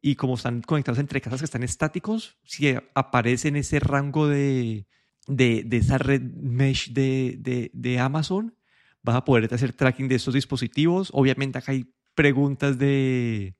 y 0.01 0.15
como 0.15 0.37
están 0.37 0.63
conectados 0.63 1.01
entre 1.01 1.21
casas 1.21 1.41
que 1.41 1.47
están 1.47 1.65
estáticos, 1.65 2.39
si 2.45 2.77
aparece 2.95 3.49
en 3.49 3.57
ese 3.57 3.81
rango 3.81 4.29
de, 4.29 4.87
de, 5.29 5.63
de 5.65 5.77
esa 5.77 5.99
red 5.99 6.23
mesh 6.23 6.93
de, 6.93 7.37
de, 7.39 7.71
de 7.73 7.99
Amazon, 8.01 8.57
vas 9.03 9.15
a 9.15 9.25
poder 9.25 9.53
hacer 9.55 9.73
tracking 9.73 10.09
de 10.09 10.17
estos 10.17 10.35
dispositivos. 10.35 11.11
Obviamente 11.13 11.59
acá 11.59 11.73
hay 11.73 11.95
preguntas 12.15 12.79
de 12.79 13.55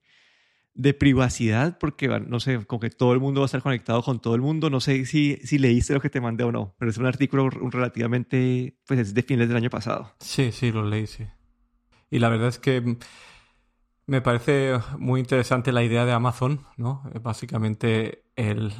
de 0.79 0.93
privacidad, 0.93 1.77
porque, 1.77 2.07
no 2.07 2.39
sé, 2.39 2.65
como 2.65 2.79
que 2.79 2.89
todo 2.89 3.11
el 3.11 3.19
mundo 3.19 3.41
va 3.41 3.45
a 3.45 3.47
estar 3.47 3.61
conectado 3.61 4.01
con 4.01 4.21
todo 4.21 4.33
el 4.35 4.39
mundo. 4.39 4.69
No 4.69 4.79
sé 4.79 5.05
si, 5.05 5.37
si 5.43 5.57
leíste 5.57 5.93
lo 5.93 5.99
que 5.99 6.09
te 6.09 6.21
mandé 6.21 6.45
o 6.45 6.53
no, 6.53 6.73
pero 6.77 6.89
es 6.89 6.97
un 6.97 7.05
artículo 7.05 7.49
relativamente, 7.49 8.77
pues 8.87 8.99
es 9.01 9.13
de 9.13 9.21
fines 9.21 9.49
del 9.49 9.57
año 9.57 9.69
pasado. 9.69 10.15
Sí, 10.21 10.53
sí, 10.53 10.71
lo 10.71 10.85
leí, 10.85 11.05
sí. 11.05 11.25
Y 12.09 12.19
la 12.19 12.29
verdad 12.29 12.47
es 12.47 12.59
que 12.59 12.97
me 14.05 14.21
parece 14.21 14.79
muy 14.97 15.19
interesante 15.19 15.73
la 15.73 15.83
idea 15.83 16.05
de 16.05 16.13
Amazon, 16.13 16.65
¿no? 16.77 17.03
Básicamente 17.21 18.23
el, 18.37 18.71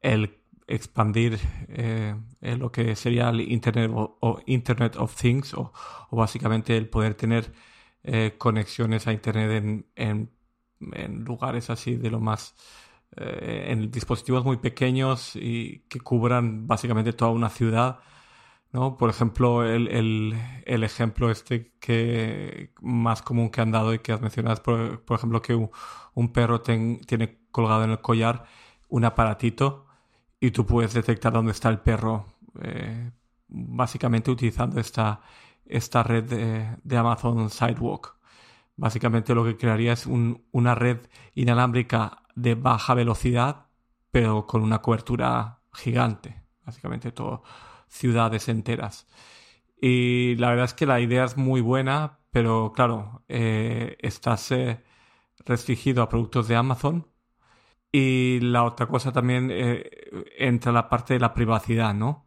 el 0.00 0.41
expandir 0.74 1.38
eh, 1.68 2.14
lo 2.40 2.72
que 2.72 2.96
sería 2.96 3.28
el 3.30 3.40
Internet, 3.40 3.90
o, 3.94 4.40
Internet 4.46 4.96
of 4.96 5.14
Things, 5.14 5.54
o, 5.54 5.72
básicamente 6.10 6.76
el 6.76 6.88
poder 6.88 7.14
tener 7.14 7.52
eh, 8.04 8.34
conexiones 8.38 9.06
a 9.06 9.12
Internet 9.12 9.84
en, 9.96 10.30
en 10.92 11.24
lugares 11.24 11.70
así 11.70 11.96
de 11.96 12.10
lo 12.10 12.20
más 12.20 12.54
eh, 13.16 13.66
en 13.68 13.90
dispositivos 13.90 14.42
muy 14.42 14.56
pequeños 14.56 15.36
y 15.36 15.80
que 15.90 16.00
cubran 16.00 16.66
básicamente 16.66 17.12
toda 17.12 17.30
una 17.30 17.50
ciudad. 17.50 18.00
¿no? 18.72 18.96
Por 18.96 19.10
ejemplo, 19.10 19.64
el, 19.64 19.88
el, 19.88 20.34
el, 20.64 20.82
ejemplo 20.82 21.30
este 21.30 21.72
que 21.78 22.72
más 22.80 23.20
común 23.20 23.50
que 23.50 23.60
han 23.60 23.70
dado 23.70 23.92
y 23.92 23.98
que 23.98 24.12
has 24.12 24.22
mencionado 24.22 24.54
es, 24.54 24.60
por, 24.60 25.04
por 25.04 25.18
ejemplo, 25.18 25.42
que 25.42 25.54
un, 25.54 26.32
perro 26.32 26.62
tiene 26.62 27.38
colgado 27.50 27.84
en 27.84 27.90
el 27.90 28.00
collar 28.00 28.44
un 28.88 29.04
aparatito 29.04 29.86
y 30.42 30.50
tú 30.50 30.66
puedes 30.66 30.92
detectar 30.92 31.32
dónde 31.32 31.52
está 31.52 31.68
el 31.68 31.78
perro, 31.78 32.26
eh, 32.60 33.12
básicamente 33.46 34.28
utilizando 34.28 34.80
esta, 34.80 35.20
esta 35.64 36.02
red 36.02 36.24
de, 36.82 36.96
Amazon 36.96 37.48
Sidewalk. 37.48 38.16
Básicamente 38.74 39.36
lo 39.36 39.44
que 39.44 39.56
crearía 39.56 39.92
es 39.92 40.04
una 40.04 40.74
red 40.74 40.98
inalámbrica 41.36 42.24
de 42.34 42.56
baja 42.56 42.94
velocidad, 42.94 43.66
pero 44.10 44.48
con 44.48 44.62
una 44.62 44.82
cobertura 44.82 45.60
gigante. 45.72 46.42
Básicamente 46.66 47.12
todo 47.12 47.44
ciudades 47.86 48.48
enteras. 48.48 49.06
Y 49.80 50.34
la 50.38 50.48
verdad 50.50 50.64
es 50.64 50.74
que 50.74 50.86
la 50.86 50.98
idea 50.98 51.24
es 51.24 51.36
muy 51.36 51.60
buena, 51.60 52.18
pero 52.32 52.72
claro, 52.74 53.22
eh, 53.28 53.96
estás 54.00 54.50
eh, 54.50 54.82
restringido 55.46 56.02
a 56.02 56.08
productos 56.08 56.48
de 56.48 56.56
Amazon. 56.56 57.11
Y 57.92 58.40
la 58.40 58.64
otra 58.64 58.86
cosa 58.86 59.12
también 59.12 59.50
eh, 59.52 59.90
entra 60.38 60.72
la 60.72 60.88
parte 60.88 61.14
de 61.14 61.20
la 61.20 61.34
privacidad, 61.34 61.94
¿no? 61.94 62.26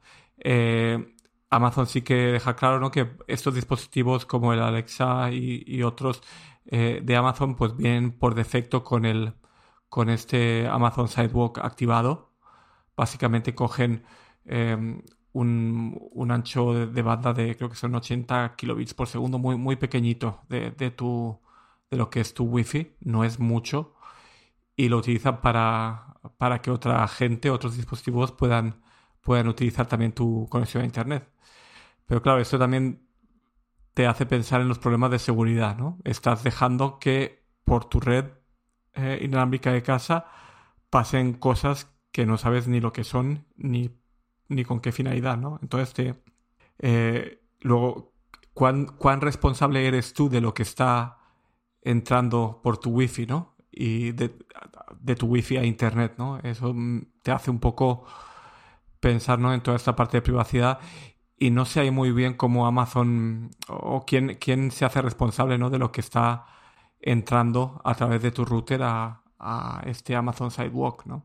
Amazon 1.55 1.87
sí 1.87 2.01
que 2.01 2.15
deja 2.15 2.55
claro 2.55 2.79
¿no? 2.79 2.91
que 2.91 3.15
estos 3.27 3.53
dispositivos 3.55 4.25
como 4.25 4.53
el 4.53 4.61
Alexa 4.61 5.31
y, 5.31 5.83
otros 5.83 6.21
eh, 6.65 7.01
de 7.03 7.15
Amazon 7.15 7.55
pues 7.55 7.75
vienen 7.75 8.11
por 8.11 8.35
defecto 8.35 8.83
con 8.83 9.05
el 9.05 9.33
con 9.89 10.09
este 10.09 10.67
Amazon 10.67 11.07
Sidewalk 11.07 11.59
activado. 11.59 12.33
Básicamente 12.97 13.55
cogen 13.55 14.03
em, 14.45 15.01
un, 15.33 16.31
ancho 16.31 16.73
de, 16.87 17.01
banda 17.01 17.33
de 17.33 17.55
creo 17.55 17.69
que 17.69 17.75
son 17.75 17.95
80 17.95 18.55
kilobits 18.57 18.93
por 18.93 19.07
segundo, 19.07 19.37
muy, 19.39 19.57
muy 19.57 19.75
pequeñito 19.77 20.41
de, 20.49 20.71
de, 20.71 20.91
tu, 20.91 21.39
de 21.89 21.97
lo 21.97 22.09
que 22.09 22.21
es 22.21 22.33
tu 22.33 22.45
wifi, 22.45 22.95
no 23.01 23.23
es 23.23 23.39
mucho, 23.39 23.94
y 24.75 24.89
lo 24.89 24.97
utilizan 24.97 25.41
para, 25.41 26.17
para 26.37 26.61
que 26.61 26.71
otra 26.71 27.07
gente, 27.07 27.49
otros 27.49 27.75
dispositivos 27.77 28.31
puedan, 28.31 28.81
puedan 29.21 29.47
utilizar 29.47 29.87
también 29.87 30.13
tu 30.13 30.47
conexión 30.49 30.83
a 30.83 30.85
Internet. 30.85 31.29
Pero 32.05 32.21
claro, 32.21 32.39
esto 32.39 32.59
también 32.59 33.07
te 33.93 34.07
hace 34.07 34.25
pensar 34.25 34.61
en 34.61 34.67
los 34.67 34.79
problemas 34.79 35.11
de 35.11 35.19
seguridad, 35.19 35.77
¿no? 35.77 35.99
Estás 36.03 36.43
dejando 36.43 36.99
que 36.99 37.45
por 37.63 37.85
tu 37.85 37.99
red 37.99 38.25
eh, 38.93 39.19
inalámbrica 39.23 39.71
de 39.71 39.83
casa 39.83 40.25
pasen 40.89 41.33
cosas 41.33 41.91
que 42.11 42.25
no 42.25 42.37
sabes 42.37 42.67
ni 42.67 42.79
lo 42.79 42.93
que 42.93 43.03
son 43.03 43.45
ni, 43.55 43.91
ni 44.49 44.63
con 44.65 44.81
qué 44.81 44.91
finalidad, 44.91 45.37
¿no? 45.37 45.59
Entonces, 45.61 46.15
eh, 46.79 47.41
luego, 47.61 48.13
¿cuán, 48.53 48.85
¿cuán 48.85 49.21
responsable 49.21 49.87
eres 49.87 50.13
tú 50.13 50.29
de 50.29 50.41
lo 50.41 50.53
que 50.53 50.63
está 50.63 51.19
entrando 51.81 52.61
por 52.63 52.77
tu 52.77 52.91
wifi, 52.91 53.25
¿no? 53.25 53.54
Y 53.77 54.13
de, 54.13 54.33
de 54.99 55.15
tu 55.15 55.27
wifi 55.27 55.57
a 55.57 55.65
internet, 55.65 56.15
¿no? 56.17 56.39
Eso 56.39 56.73
te 57.21 57.31
hace 57.31 57.51
un 57.51 57.59
poco 57.59 58.05
pensar 58.99 59.37
¿no? 59.37 59.53
en 59.53 59.61
toda 59.61 59.77
esta 59.77 59.95
parte 59.95 60.17
de 60.17 60.21
privacidad 60.21 60.79
y 61.37 61.51
no 61.51 61.65
sé 61.65 61.81
ahí 61.81 61.91
muy 61.91 62.11
bien 62.11 62.33
cómo 62.33 62.65
Amazon 62.65 63.51
o 63.67 64.05
quién, 64.05 64.37
quién 64.39 64.71
se 64.71 64.85
hace 64.85 65.01
responsable 65.01 65.57
¿no? 65.57 65.69
de 65.69 65.77
lo 65.77 65.91
que 65.91 66.01
está 66.01 66.45
entrando 66.99 67.81
a 67.83 67.93
través 67.95 68.21
de 68.21 68.31
tu 68.31 68.45
router 68.45 68.81
a, 68.83 69.21
este 69.85 70.15
Amazon 70.15 70.49
Sidewalk, 70.49 71.05
¿no? 71.05 71.23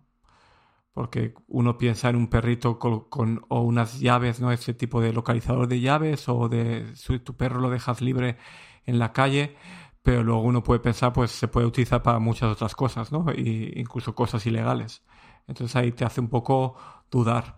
Porque 0.93 1.33
uno 1.47 1.79
piensa 1.79 2.11
en 2.11 2.17
un 2.17 2.29
perrito 2.29 2.79
con, 2.79 3.47
o 3.49 3.63
unas 3.63 3.99
llaves, 3.99 4.41
¿no? 4.41 4.53
Ese 4.53 4.75
tipo 4.75 5.01
de 5.01 5.15
localizador 5.15 5.69
de 5.69 5.81
llaves 5.81 6.29
o 6.29 6.51
de 6.51 6.93
tu 7.25 7.37
perro 7.37 7.61
lo 7.61 7.71
dejas 7.71 8.03
libre 8.03 8.37
en 8.85 8.99
la 8.99 9.15
calle, 9.15 9.57
pero 10.03 10.23
luego 10.23 10.43
uno 10.43 10.63
puede 10.63 10.81
pensar, 10.81 11.13
pues 11.13 11.31
se 11.31 11.49
puede 11.49 11.67
utilizar 11.67 12.03
para 12.03 12.19
muchas 12.19 12.53
otras 12.53 12.75
cosas, 12.75 13.13
¿no? 13.13 13.27
Incluso 13.37 14.15
cosas 14.15 14.47
ilegales. 14.47 15.03
Entonces 15.47 15.77
ahí 15.77 15.93
te 15.93 16.05
hace 16.05 16.21
un 16.21 16.29
poco 16.29 16.77
dudar. 17.11 17.57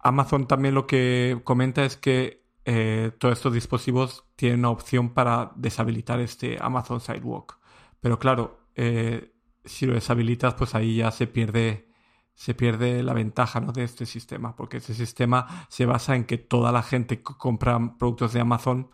Amazon 0.00 0.46
también 0.46 0.74
lo 0.74 0.86
que 0.86 1.40
comenta 1.44 1.84
es 1.84 1.96
que 1.96 2.44
eh, 2.64 3.12
todos 3.18 3.38
estos 3.38 3.52
dispositivos 3.52 4.24
tienen 4.36 4.60
una 4.60 4.70
opción 4.70 5.10
para 5.14 5.52
deshabilitar 5.56 6.20
este 6.20 6.58
Amazon 6.60 7.00
Sidewalk. 7.00 7.58
Pero 8.00 8.18
claro, 8.18 8.60
eh, 8.74 9.32
si 9.64 9.86
lo 9.86 9.94
deshabilitas, 9.94 10.54
pues 10.54 10.74
ahí 10.74 10.96
ya 10.96 11.10
se 11.10 11.26
pierde, 11.26 11.88
se 12.34 12.54
pierde 12.54 13.02
la 13.02 13.12
ventaja 13.12 13.60
de 13.60 13.84
este 13.84 14.06
sistema, 14.06 14.56
porque 14.56 14.78
este 14.78 14.94
sistema 14.94 15.66
se 15.68 15.86
basa 15.86 16.16
en 16.16 16.24
que 16.24 16.38
toda 16.38 16.72
la 16.72 16.82
gente 16.82 17.18
que 17.18 17.34
compra 17.36 17.78
productos 17.98 18.32
de 18.32 18.40
Amazon 18.40 18.90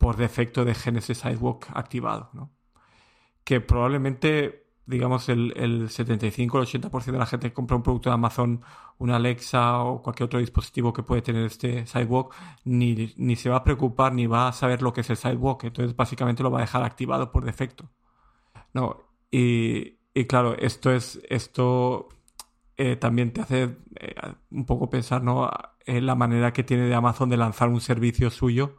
por 0.00 0.16
defecto 0.16 0.64
dejen 0.64 0.96
ese 0.96 1.14
Sidewalk 1.14 1.68
activado. 1.74 2.30
¿no? 2.32 2.50
Que 3.44 3.60
probablemente 3.60 4.70
digamos, 4.90 5.28
el, 5.28 5.52
el 5.56 5.88
75 5.88 6.58
o 6.58 6.60
el 6.62 6.66
80% 6.66 7.12
de 7.12 7.18
la 7.18 7.26
gente 7.26 7.48
que 7.48 7.54
compra 7.54 7.76
un 7.76 7.82
producto 7.82 8.10
de 8.10 8.14
Amazon, 8.14 8.62
una 8.98 9.16
Alexa 9.16 9.82
o 9.84 10.02
cualquier 10.02 10.26
otro 10.26 10.40
dispositivo 10.40 10.92
que 10.92 11.04
puede 11.04 11.22
tener 11.22 11.44
este 11.44 11.86
Sidewalk, 11.86 12.34
ni, 12.64 13.14
ni 13.16 13.36
se 13.36 13.50
va 13.50 13.58
a 13.58 13.64
preocupar 13.64 14.12
ni 14.12 14.26
va 14.26 14.48
a 14.48 14.52
saber 14.52 14.82
lo 14.82 14.92
que 14.92 15.02
es 15.02 15.10
el 15.10 15.16
Sidewalk. 15.16 15.64
Entonces, 15.64 15.94
básicamente 15.96 16.42
lo 16.42 16.50
va 16.50 16.58
a 16.58 16.62
dejar 16.62 16.82
activado 16.82 17.30
por 17.30 17.44
defecto. 17.44 17.88
No, 18.74 18.96
y, 19.30 19.98
y 20.12 20.24
claro, 20.26 20.56
esto 20.58 20.90
es, 20.92 21.20
esto 21.28 22.08
eh, 22.76 22.96
también 22.96 23.32
te 23.32 23.42
hace 23.42 23.76
eh, 23.96 24.14
un 24.50 24.66
poco 24.66 24.90
pensar, 24.90 25.22
¿no? 25.22 25.50
En 25.86 26.06
la 26.06 26.14
manera 26.16 26.52
que 26.52 26.64
tiene 26.64 26.84
de 26.86 26.94
Amazon 26.94 27.28
de 27.30 27.36
lanzar 27.36 27.68
un 27.68 27.80
servicio 27.80 28.30
suyo 28.30 28.76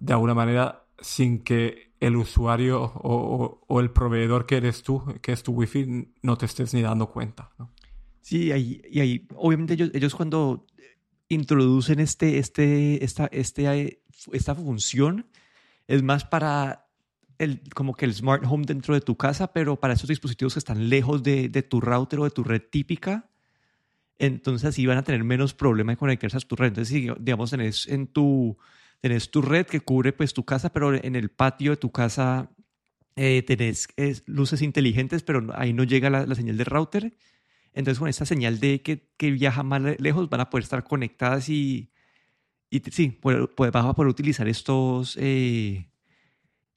de 0.00 0.12
alguna 0.12 0.34
manera 0.34 0.84
sin 0.98 1.38
que 1.38 1.92
el 2.00 2.16
usuario 2.16 2.82
o, 2.82 3.80
el 3.80 3.90
proveedor 3.90 4.46
que 4.46 4.56
eres 4.56 4.82
tú, 4.82 5.04
que 5.22 5.32
es 5.32 5.42
tu 5.42 5.52
wifi, 5.52 6.12
no 6.22 6.36
te 6.36 6.46
estés 6.46 6.74
ni 6.74 6.82
dando 6.82 7.10
cuenta. 7.10 7.50
Sí, 8.22 8.50
y 8.90 9.00
ahí, 9.00 9.26
obviamente 9.36 9.74
ellos, 9.74 9.90
ellos 9.94 10.14
cuando 10.14 10.66
introducen 11.28 12.00
este, 12.00 12.38
este, 12.38 13.04
esta, 13.04 13.26
este, 13.26 14.02
esta 14.32 14.54
función, 14.54 15.26
es 15.86 16.02
más 16.02 16.24
para 16.24 16.86
el, 17.38 17.62
como 17.74 17.94
que 17.94 18.06
el 18.06 18.14
smart 18.14 18.44
home 18.46 18.64
dentro 18.66 18.94
de 18.94 19.00
tu 19.00 19.16
casa, 19.16 19.52
pero 19.52 19.78
para 19.78 19.94
esos 19.94 20.08
dispositivos 20.08 20.54
que 20.54 20.58
están 20.58 20.88
lejos 20.88 21.22
de, 21.22 21.48
de 21.48 21.62
tu 21.62 21.80
router 21.80 22.20
o 22.20 22.24
de 22.24 22.30
tu 22.30 22.44
red 22.44 22.62
típica, 22.70 23.30
entonces 24.18 24.68
así 24.68 24.86
van 24.86 24.98
a 24.98 25.02
tener 25.02 25.24
menos 25.24 25.54
problema 25.54 25.92
de 25.92 25.96
conectarse 25.96 26.36
a 26.36 26.40
tu 26.40 26.56
red. 26.56 26.68
Entonces, 26.68 26.88
si 26.88 27.08
digamos, 27.20 27.52
en 27.52 28.06
tu, 28.06 28.58
Tienes 29.00 29.30
tu 29.30 29.42
red 29.42 29.66
que 29.66 29.80
cubre 29.80 30.12
pues 30.12 30.34
tu 30.34 30.44
casa, 30.44 30.72
pero 30.72 30.94
en 30.94 31.16
el 31.16 31.30
patio 31.30 31.72
de 31.72 31.76
tu 31.76 31.90
casa 31.90 32.50
eh, 33.16 33.42
tenés 33.42 33.88
luces 34.26 34.62
inteligentes, 34.62 35.22
pero 35.22 35.46
ahí 35.54 35.72
no 35.72 35.84
llega 35.84 36.10
la, 36.10 36.34
señal 36.34 36.56
del 36.56 36.66
router. 36.66 37.16
Entonces, 37.72 37.98
con 37.98 38.08
esta 38.08 38.26
señal 38.26 38.60
de 38.60 38.82
que, 38.82 39.10
que, 39.16 39.30
viaja 39.30 39.62
más 39.62 39.82
lejos, 40.00 40.28
van 40.28 40.40
a 40.40 40.50
poder 40.50 40.64
estar 40.64 40.84
conectadas 40.84 41.48
y, 41.48 41.92
y 42.70 42.80
sí, 42.90 43.18
pues, 43.20 43.38
vas 43.56 43.84
a 43.84 43.94
poder 43.94 44.08
utilizar 44.08 44.48
estos, 44.48 45.16
eh, 45.20 45.90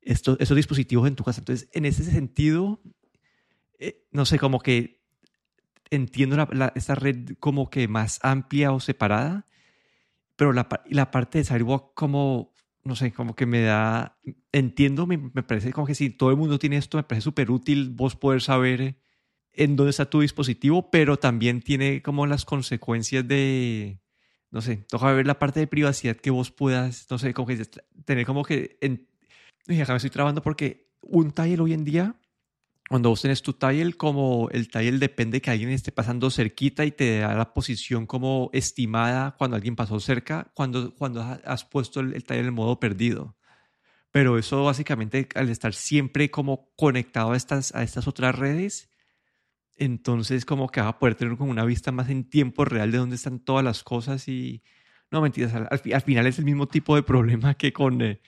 estos, 0.02 0.38
estos 0.40 0.58
dispositivos 0.58 1.08
en 1.08 1.16
tu 1.16 1.24
casa. 1.24 1.42
Entonces, 1.42 1.70
en 1.74 1.86
ese 1.86 2.04
sentido, 2.04 2.82
eh, 3.80 4.06
no 4.12 4.26
sé, 4.26 4.40
como 4.40 4.60
que 4.60 5.02
entiendo 5.92 6.36
la, 6.52 6.74
esta 6.76 6.96
red 6.96 7.36
como 7.40 7.70
que 7.70 7.88
más 7.88 8.20
amplia 8.24 8.72
o 8.72 8.80
separada, 8.80 9.46
pero 10.36 10.54
la, 10.54 10.68
la 10.90 11.12
parte 11.12 11.40
de 11.40 11.44
Sidewalk 11.44 11.94
como, 11.94 12.54
no 12.84 12.96
sé, 12.96 13.12
como 13.12 13.36
que 13.36 13.46
me 13.46 13.62
da, 13.62 14.20
entiendo, 14.52 15.08
me, 15.08 15.18
me 15.18 15.44
parece 15.44 15.72
como 15.72 15.88
que 15.88 15.96
si 15.96 16.10
todo 16.10 16.32
el 16.32 16.38
mundo 16.38 16.60
tiene 16.60 16.78
esto, 16.78 16.98
me 16.98 17.04
parece 17.04 17.24
súper 17.24 17.52
útil 17.52 17.90
vos 17.92 18.16
poder 18.16 18.42
saber 18.42 18.98
en 19.54 19.76
dónde 19.76 19.92
está 19.92 20.10
tu 20.10 20.22
dispositivo, 20.22 20.90
pero 20.90 21.18
también 21.18 21.62
tiene 21.62 22.02
como 22.02 22.26
las 22.26 22.46
consecuencias 22.46 23.28
de, 23.28 24.00
no 24.50 24.62
sé, 24.62 24.78
toca 24.78 25.12
ver 25.14 25.28
la 25.28 25.40
parte 25.40 25.60
de 25.60 25.68
privacidad 25.68 26.16
que 26.16 26.32
vos 26.32 26.52
puedas, 26.52 27.08
no 27.10 27.18
sé, 27.18 27.34
como 27.34 27.48
que 27.48 27.62
tener 28.06 28.26
como 28.26 28.44
que, 28.44 28.78
en, 28.82 29.08
y 29.68 29.80
acá 29.82 29.94
me 29.94 29.98
estoy 29.98 30.10
trabando 30.10 30.42
porque 30.42 30.92
un 31.02 31.32
tile 31.32 31.62
hoy 31.62 31.74
en 31.74 31.86
día 31.86 32.16
cuando 32.90 33.10
vos 33.10 33.22
tenés 33.22 33.42
tu 33.42 33.54
tile, 33.54 33.94
como 33.94 34.50
el 34.52 34.68
tile 34.68 35.00
depende 35.00 35.42
que 35.42 35.50
alguien 35.50 35.70
esté 35.70 35.92
pasando 35.92 36.30
cerquita 36.30 36.86
y 36.86 36.92
te 36.92 37.20
da 37.20 37.34
la 37.34 37.54
posición 37.54 38.06
como 38.06 38.50
estimada 38.54 39.36
cuando 39.38 39.56
alguien 39.56 39.76
pasó 39.76 40.00
cerca, 40.00 40.52
cuando, 40.54 40.94
cuando 40.96 41.22
has 41.22 41.66
puesto 41.66 42.02
el, 42.02 42.14
el 42.14 42.24
tile 42.24 42.42
en 42.42 42.54
modo 42.54 42.80
perdido. 42.80 43.36
Pero 44.12 44.38
eso 44.38 44.64
básicamente 44.64 45.28
al 45.36 45.50
estar 45.50 45.74
siempre 45.74 46.30
como 46.30 46.72
conectado 46.76 47.32
a 47.32 47.38
estas, 47.38 47.74
a 47.74 47.84
estas 47.84 48.08
otras 48.08 48.36
redes, 48.38 48.92
entonces 49.76 50.46
como 50.46 50.70
que 50.70 50.82
va 50.82 50.90
a 50.90 51.00
poder 51.00 51.16
tener 51.16 51.38
como 51.38 51.52
una 51.52 51.66
vista 51.66 51.92
más 51.92 52.10
en 52.10 52.30
tiempo 52.30 52.66
real 52.66 52.92
de 52.92 53.00
dónde 53.00 53.16
están 53.16 53.40
todas 53.40 53.64
las 53.64 53.84
cosas 53.84 54.28
y... 54.28 54.64
No, 55.10 55.22
mentiras, 55.22 55.54
al, 55.54 55.68
al 55.72 56.02
final 56.02 56.26
es 56.26 56.40
el 56.40 56.46
mismo 56.46 56.68
tipo 56.68 56.96
de 56.96 57.04
problema 57.04 57.54
que 57.56 57.72
con... 57.72 58.02
Eh, 58.02 58.22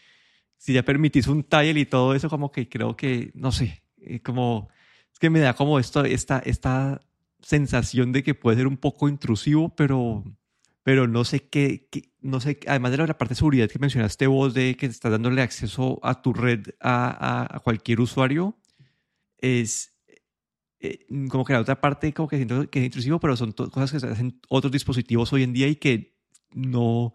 si 0.57 0.73
ya 0.73 0.83
permitís 0.83 1.27
un 1.27 1.43
tile 1.43 1.79
y 1.79 1.85
todo 1.85 2.15
eso, 2.15 2.29
como 2.29 2.51
que 2.51 2.69
creo 2.69 2.95
que, 2.95 3.31
no 3.35 3.51
sé, 3.51 3.83
eh, 4.05 4.21
como, 4.21 4.69
es 5.11 5.19
que 5.19 5.29
me 5.29 5.39
da 5.39 5.53
como 5.53 5.79
esto, 5.79 6.03
esta, 6.05 6.39
esta 6.39 7.01
sensación 7.41 8.11
de 8.11 8.23
que 8.23 8.33
puede 8.33 8.57
ser 8.57 8.67
un 8.67 8.77
poco 8.77 9.07
intrusivo, 9.07 9.75
pero, 9.75 10.23
pero 10.83 11.07
no 11.07 11.23
sé 11.23 11.47
qué, 11.47 11.87
no 12.21 12.39
sé, 12.39 12.59
además 12.67 12.91
de 12.91 12.97
la 12.97 13.17
parte 13.17 13.33
de 13.33 13.37
seguridad 13.37 13.69
que 13.69 13.79
mencionaste 13.79 14.27
vos, 14.27 14.53
de 14.53 14.75
que 14.75 14.87
estás 14.87 15.11
dándole 15.11 15.41
acceso 15.41 15.99
a 16.03 16.21
tu 16.21 16.33
red 16.33 16.67
a, 16.79 17.55
a, 17.55 17.59
cualquier 17.59 18.01
usuario, 18.01 18.57
es 19.37 19.95
eh, 20.79 21.05
como 21.29 21.45
que 21.45 21.53
la 21.53 21.61
otra 21.61 21.79
parte 21.79 22.13
como 22.13 22.27
que 22.27 22.37
siento 22.37 22.69
que 22.69 22.79
es 22.79 22.85
intrusivo, 22.85 23.19
pero 23.19 23.35
son 23.35 23.51
cosas 23.51 23.91
que 23.91 23.99
se 23.99 24.07
hacen 24.07 24.39
otros 24.49 24.71
dispositivos 24.71 25.31
hoy 25.33 25.43
en 25.43 25.53
día 25.53 25.67
y 25.67 25.75
que 25.75 26.15
no, 26.53 27.13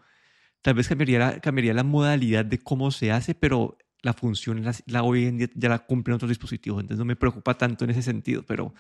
tal 0.63 0.75
vez 0.75 0.89
cambiaría 0.89 1.19
la, 1.19 1.41
cambiaría 1.41 1.75
la 1.75 1.85
modalidad 1.85 2.45
de 2.45 2.59
cómo 2.59 2.91
se 2.91 3.11
hace, 3.13 3.35
pero 3.35 3.79
la 4.03 4.13
función 4.13 4.65
la, 4.87 5.03
hoy 5.03 5.27
en 5.27 5.39
día 5.39 5.49
ya 5.55 5.69
la 5.69 5.81
cumplen 5.81 6.15
otros 6.15 6.29
dispositivos, 6.29 6.81
entonces 6.81 6.99
no 6.99 7.05
me 7.05 7.17
preocupa 7.17 7.57
tanto 7.57 7.85
en 7.85 7.91
ese 7.91 8.03
sentido, 8.03 8.43
pero 8.47 8.75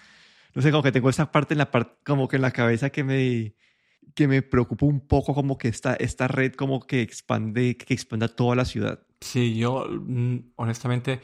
no 0.55 0.63
sé, 0.63 0.71
como 0.71 0.83
que 0.83 0.93
tengo 0.93 1.11
esa 1.11 1.31
parte 1.31 1.55
en 1.55 1.59
la 1.59 1.71
parte, 1.71 1.95
como 2.05 2.29
que 2.29 2.37
en 2.37 2.43
la 2.43 2.51
cabeza 2.51 2.91
que 2.91 3.05
me, 3.05 3.55
que 4.15 4.27
me 4.27 4.43
preocupa 4.43 4.87
un 4.87 5.01
poco 5.01 5.35
como 5.35 5.59
que 5.59 5.69
esta, 5.69 5.95
esta 5.95 6.29
red 6.29 6.55
como 6.55 6.81
que 6.81 7.03
expande, 7.03 7.77
que 7.77 7.95
expanda 7.95 8.29
toda 8.29 8.57
la 8.57 8.65
ciudad. 8.65 9.01
Sí, 9.21 9.57
yo 9.57 9.87
mm, 9.89 10.53
honestamente 10.57 11.21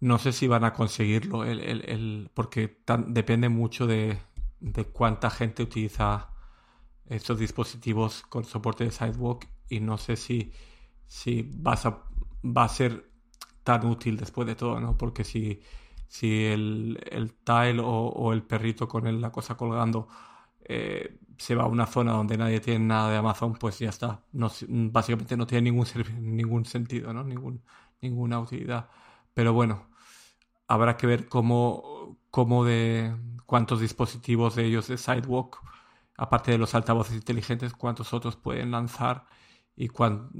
no 0.00 0.18
sé 0.18 0.32
si 0.32 0.46
van 0.48 0.64
a 0.64 0.72
conseguirlo, 0.72 1.44
el, 1.44 1.60
el, 1.60 1.84
el 1.88 2.30
porque 2.32 2.78
depende 3.08 3.48
mucho 3.50 3.86
de, 3.86 4.18
de 4.60 4.84
cuánta 4.84 5.30
gente 5.30 5.62
utiliza 5.62 6.30
estos 7.06 7.38
dispositivos 7.38 8.22
con 8.22 8.44
soporte 8.44 8.84
de 8.84 8.92
Sidewalk 8.92 9.46
y 9.68 9.80
no 9.80 9.98
sé 9.98 10.16
si, 10.16 10.52
si 11.06 11.50
vas 11.54 11.84
a, 11.84 12.04
va 12.44 12.64
a 12.64 12.68
ser 12.68 13.09
tan 13.64 13.86
útil 13.86 14.16
después 14.16 14.46
de 14.46 14.54
todo, 14.54 14.80
¿no? 14.80 14.96
Porque 14.96 15.24
si, 15.24 15.60
si 16.08 16.46
el, 16.46 16.98
el 17.10 17.32
tile 17.34 17.80
o, 17.84 18.32
el 18.32 18.42
perrito 18.42 18.88
con 18.88 19.20
la 19.20 19.32
cosa 19.32 19.56
colgando 19.56 20.08
eh, 20.64 21.18
se 21.38 21.54
va 21.54 21.64
a 21.64 21.66
una 21.66 21.86
zona 21.86 22.12
donde 22.12 22.36
nadie 22.36 22.60
tiene 22.60 22.84
nada 22.86 23.10
de 23.10 23.16
Amazon, 23.16 23.54
pues 23.54 23.78
ya 23.78 23.88
está. 23.90 24.22
Básicamente 24.32 25.36
no 25.36 25.46
tiene 25.46 25.70
ningún, 25.70 25.86
ningún 26.20 26.64
sentido, 26.64 27.12
¿no? 27.12 27.24
Ningún, 27.24 27.62
ninguna 28.00 28.40
utilidad. 28.40 28.88
Pero 29.34 29.52
bueno, 29.52 29.88
habrá 30.68 30.96
que 30.96 31.06
ver 31.06 31.28
cómo, 31.28 32.18
cómo 32.30 32.64
de 32.64 33.16
cuántos 33.46 33.80
dispositivos 33.80 34.54
de 34.56 34.66
ellos 34.66 34.88
de 34.88 34.98
Sidewalk, 34.98 35.58
aparte 36.16 36.52
de 36.52 36.58
los 36.58 36.74
altavoces 36.74 37.16
inteligentes, 37.16 37.72
cuántos 37.72 38.12
otros 38.14 38.36
pueden 38.36 38.70
lanzar 38.70 39.26
y, 39.76 39.88
cuán, 39.88 40.30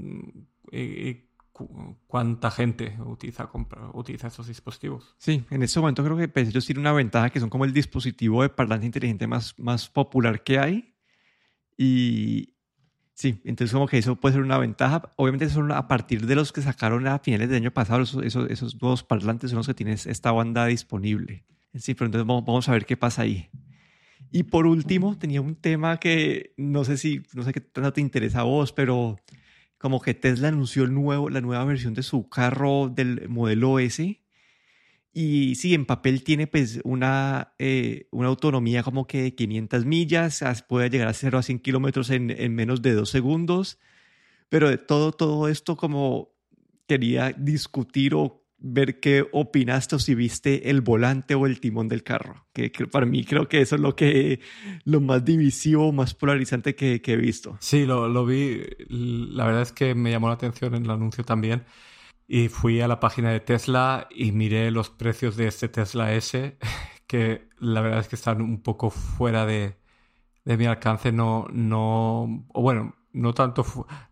cuánta 2.07 2.51
gente 2.51 2.97
utiliza, 3.05 3.49
utiliza 3.93 4.27
estos 4.27 4.47
dispositivos. 4.47 5.15
Sí, 5.17 5.43
en 5.49 5.63
este 5.63 5.79
momento 5.79 6.03
creo 6.03 6.17
que 6.17 6.27
pues, 6.27 6.49
ellos 6.49 6.65
tienen 6.65 6.81
una 6.81 6.93
ventaja 6.93 7.29
que 7.29 7.39
son 7.39 7.49
como 7.49 7.65
el 7.65 7.73
dispositivo 7.73 8.41
de 8.41 8.49
parlante 8.49 8.85
inteligente 8.85 9.27
más, 9.27 9.57
más 9.57 9.89
popular 9.89 10.43
que 10.43 10.59
hay. 10.59 10.95
Y 11.77 12.55
sí, 13.13 13.41
entonces 13.43 13.73
como 13.73 13.87
que 13.87 13.97
eso 13.97 14.15
puede 14.15 14.33
ser 14.33 14.43
una 14.43 14.57
ventaja. 14.57 15.11
Obviamente 15.15 15.49
son 15.49 15.71
a 15.71 15.87
partir 15.87 16.25
de 16.25 16.35
los 16.35 16.51
que 16.51 16.61
sacaron 16.61 17.07
a 17.07 17.19
finales 17.19 17.49
del 17.49 17.63
año 17.63 17.71
pasado, 17.71 18.01
esos, 18.01 18.23
esos, 18.23 18.81
nuevos 18.81 19.03
parlantes 19.03 19.51
son 19.51 19.57
los 19.57 19.67
que 19.67 19.73
tienen 19.73 19.97
esta 20.05 20.31
banda 20.31 20.65
disponible. 20.65 21.45
Sí, 21.75 21.93
pero 21.93 22.07
entonces 22.07 22.27
vamos, 22.27 22.45
vamos 22.45 22.69
a 22.69 22.73
ver 22.73 22.85
qué 22.85 22.97
pasa 22.97 23.23
ahí. 23.23 23.49
Y 24.31 24.43
por 24.43 24.65
último, 24.65 25.17
tenía 25.17 25.41
un 25.41 25.55
tema 25.55 25.97
que 25.97 26.53
no 26.57 26.85
sé 26.85 26.97
si, 26.97 27.21
no 27.33 27.43
sé 27.43 27.51
qué 27.51 27.61
tanto 27.61 27.93
te 27.93 28.01
interesa 28.01 28.41
a 28.41 28.43
vos, 28.43 28.71
pero 28.71 29.17
como 29.81 29.99
que 29.99 30.13
Tesla 30.13 30.49
anunció 30.49 30.83
el 30.83 30.93
nuevo, 30.93 31.29
la 31.31 31.41
nueva 31.41 31.65
versión 31.65 31.95
de 31.95 32.03
su 32.03 32.29
carro 32.29 32.87
del 32.87 33.27
modelo 33.29 33.79
S. 33.79 34.21
Y 35.11 35.55
sí, 35.55 35.73
en 35.73 35.87
papel 35.87 36.23
tiene 36.23 36.45
pues 36.45 36.79
una, 36.83 37.55
eh, 37.57 38.07
una 38.11 38.27
autonomía 38.27 38.83
como 38.83 39.07
que 39.07 39.23
de 39.23 39.35
500 39.35 39.85
millas, 39.85 40.43
puede 40.69 40.91
llegar 40.91 41.07
a 41.07 41.13
0 41.13 41.39
a 41.39 41.41
100 41.41 41.59
kilómetros 41.59 42.11
en, 42.11 42.29
en, 42.29 42.53
menos 42.53 42.83
de 42.83 42.93
dos 42.93 43.09
segundos. 43.09 43.79
Pero 44.49 44.77
todo, 44.79 45.13
todo 45.13 45.47
esto 45.47 45.75
como 45.75 46.29
quería 46.87 47.31
discutir 47.31 48.13
o 48.13 48.40
ver 48.61 48.99
qué 48.99 49.27
opinaste 49.31 49.95
o 49.95 49.99
si 49.99 50.15
viste 50.15 50.69
el 50.69 50.81
volante 50.81 51.35
o 51.35 51.45
el 51.45 51.59
timón 51.59 51.87
del 51.87 52.03
carro. 52.03 52.45
Que, 52.53 52.69
para 52.91 53.05
mí 53.05 53.25
creo 53.25 53.49
que 53.49 53.61
eso 53.61 53.75
es 53.75 53.81
lo 53.81 53.95
que 53.95 54.39
lo 54.85 55.01
más 55.01 55.25
divisivo, 55.25 55.91
más 55.91 56.13
polarizante 56.13 56.75
que, 56.75 57.01
he 57.03 57.15
visto. 57.17 57.57
Sí, 57.59 57.85
lo, 57.85 58.07
lo, 58.07 58.25
vi. 58.25 58.61
La 58.89 59.45
verdad 59.45 59.63
es 59.63 59.71
que 59.71 59.95
me 59.95 60.11
llamó 60.11 60.27
la 60.27 60.35
atención 60.35 60.75
en 60.75 60.85
el 60.85 60.91
anuncio 60.91 61.23
también. 61.23 61.63
Y 62.27 62.47
fui 62.47 62.79
a 62.79 62.87
la 62.87 62.99
página 62.99 63.31
de 63.31 63.41
Tesla 63.41 64.07
y 64.09 64.31
miré 64.31 64.71
los 64.71 64.89
precios 64.89 65.35
de 65.35 65.47
este 65.47 65.67
Tesla 65.67 66.13
S, 66.13 66.57
que 67.07 67.49
la 67.59 67.81
verdad 67.81 67.99
es 67.99 68.07
que 68.07 68.15
están 68.15 68.41
un 68.41 68.61
poco 68.61 68.89
fuera 68.89 69.45
de, 69.45 69.75
de 70.45 70.57
mi 70.57 70.65
alcance. 70.65 71.11
No, 71.11 71.47
no, 71.51 72.45
bueno, 72.53 72.95
no 73.11 73.33
tanto, 73.33 73.65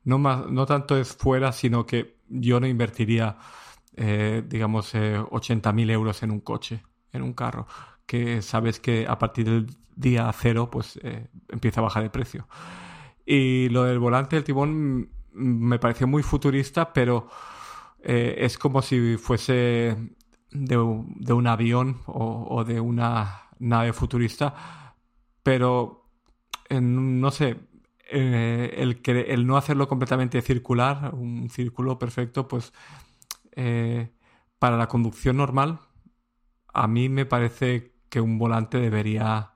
no, 0.03 0.17
más, 0.17 0.47
no 0.47 0.65
tanto 0.65 0.97
es 0.97 1.15
fuera, 1.15 1.51
sino 1.53 1.85
que 1.85 2.17
yo 2.27 2.59
no 2.59 2.67
invertiría 2.67 3.37
eh, 3.95 4.43
digamos, 4.47 4.93
eh, 4.95 5.19
80.000 5.19 5.91
euros 5.91 6.23
en 6.23 6.31
un 6.31 6.39
coche, 6.39 6.83
en 7.11 7.21
un 7.21 7.33
carro, 7.33 7.67
que 8.05 8.41
sabes 8.41 8.79
que 8.79 9.05
a 9.07 9.17
partir 9.17 9.45
del 9.45 9.67
día 9.95 10.31
cero, 10.33 10.69
pues 10.71 10.99
eh, 11.03 11.27
empieza 11.49 11.81
a 11.81 11.83
bajar 11.83 12.03
de 12.03 12.09
precio. 12.09 12.47
Y 13.25 13.69
lo 13.69 13.83
del 13.83 13.99
volante 13.99 14.35
del 14.35 14.45
timón 14.45 15.09
me 15.33 15.79
pareció 15.79 16.07
muy 16.07 16.23
futurista, 16.23 16.93
pero 16.93 17.27
eh, 18.01 18.35
es 18.39 18.57
como 18.57 18.81
si 18.81 19.17
fuese 19.17 19.97
de, 20.51 20.77
un 20.77 21.47
avión 21.47 21.97
o, 22.07 22.63
de 22.63 22.79
una 22.79 23.49
nave 23.59 23.93
futurista, 23.93 24.95
pero 25.43 26.05
no 26.69 27.31
sé, 27.31 27.57
el, 28.09 29.01
el 29.05 29.47
no 29.47 29.57
hacerlo 29.57 29.87
completamente 29.87 30.41
circular, 30.41 31.13
un 31.13 31.49
círculo 31.49 31.99
perfecto, 31.99 32.47
pues 32.47 32.73
eh, 33.55 34.11
para 34.59 34.77
la 34.77 34.87
conducción 34.87 35.37
normal, 35.37 35.79
a 36.73 36.87
mí 36.87 37.09
me 37.09 37.25
parece 37.25 37.93
que 38.09 38.21
un 38.21 38.37
volante 38.37 38.79
debería, 38.79 39.55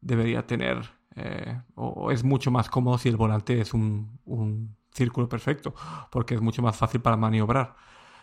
debería 0.00 0.46
tener, 0.46 0.90
eh, 1.16 1.60
o 1.74 2.10
es 2.10 2.24
mucho 2.24 2.50
más 2.50 2.68
cómodo 2.68 2.98
si 2.98 3.08
el 3.08 3.16
volante 3.16 3.60
es 3.60 3.74
un, 3.74 4.20
un, 4.24 4.76
círculo 4.92 5.26
perfecto, 5.26 5.74
porque 6.10 6.34
es 6.34 6.42
mucho 6.42 6.60
más 6.60 6.76
fácil 6.76 7.00
para 7.00 7.16
maniobrar. 7.16 7.76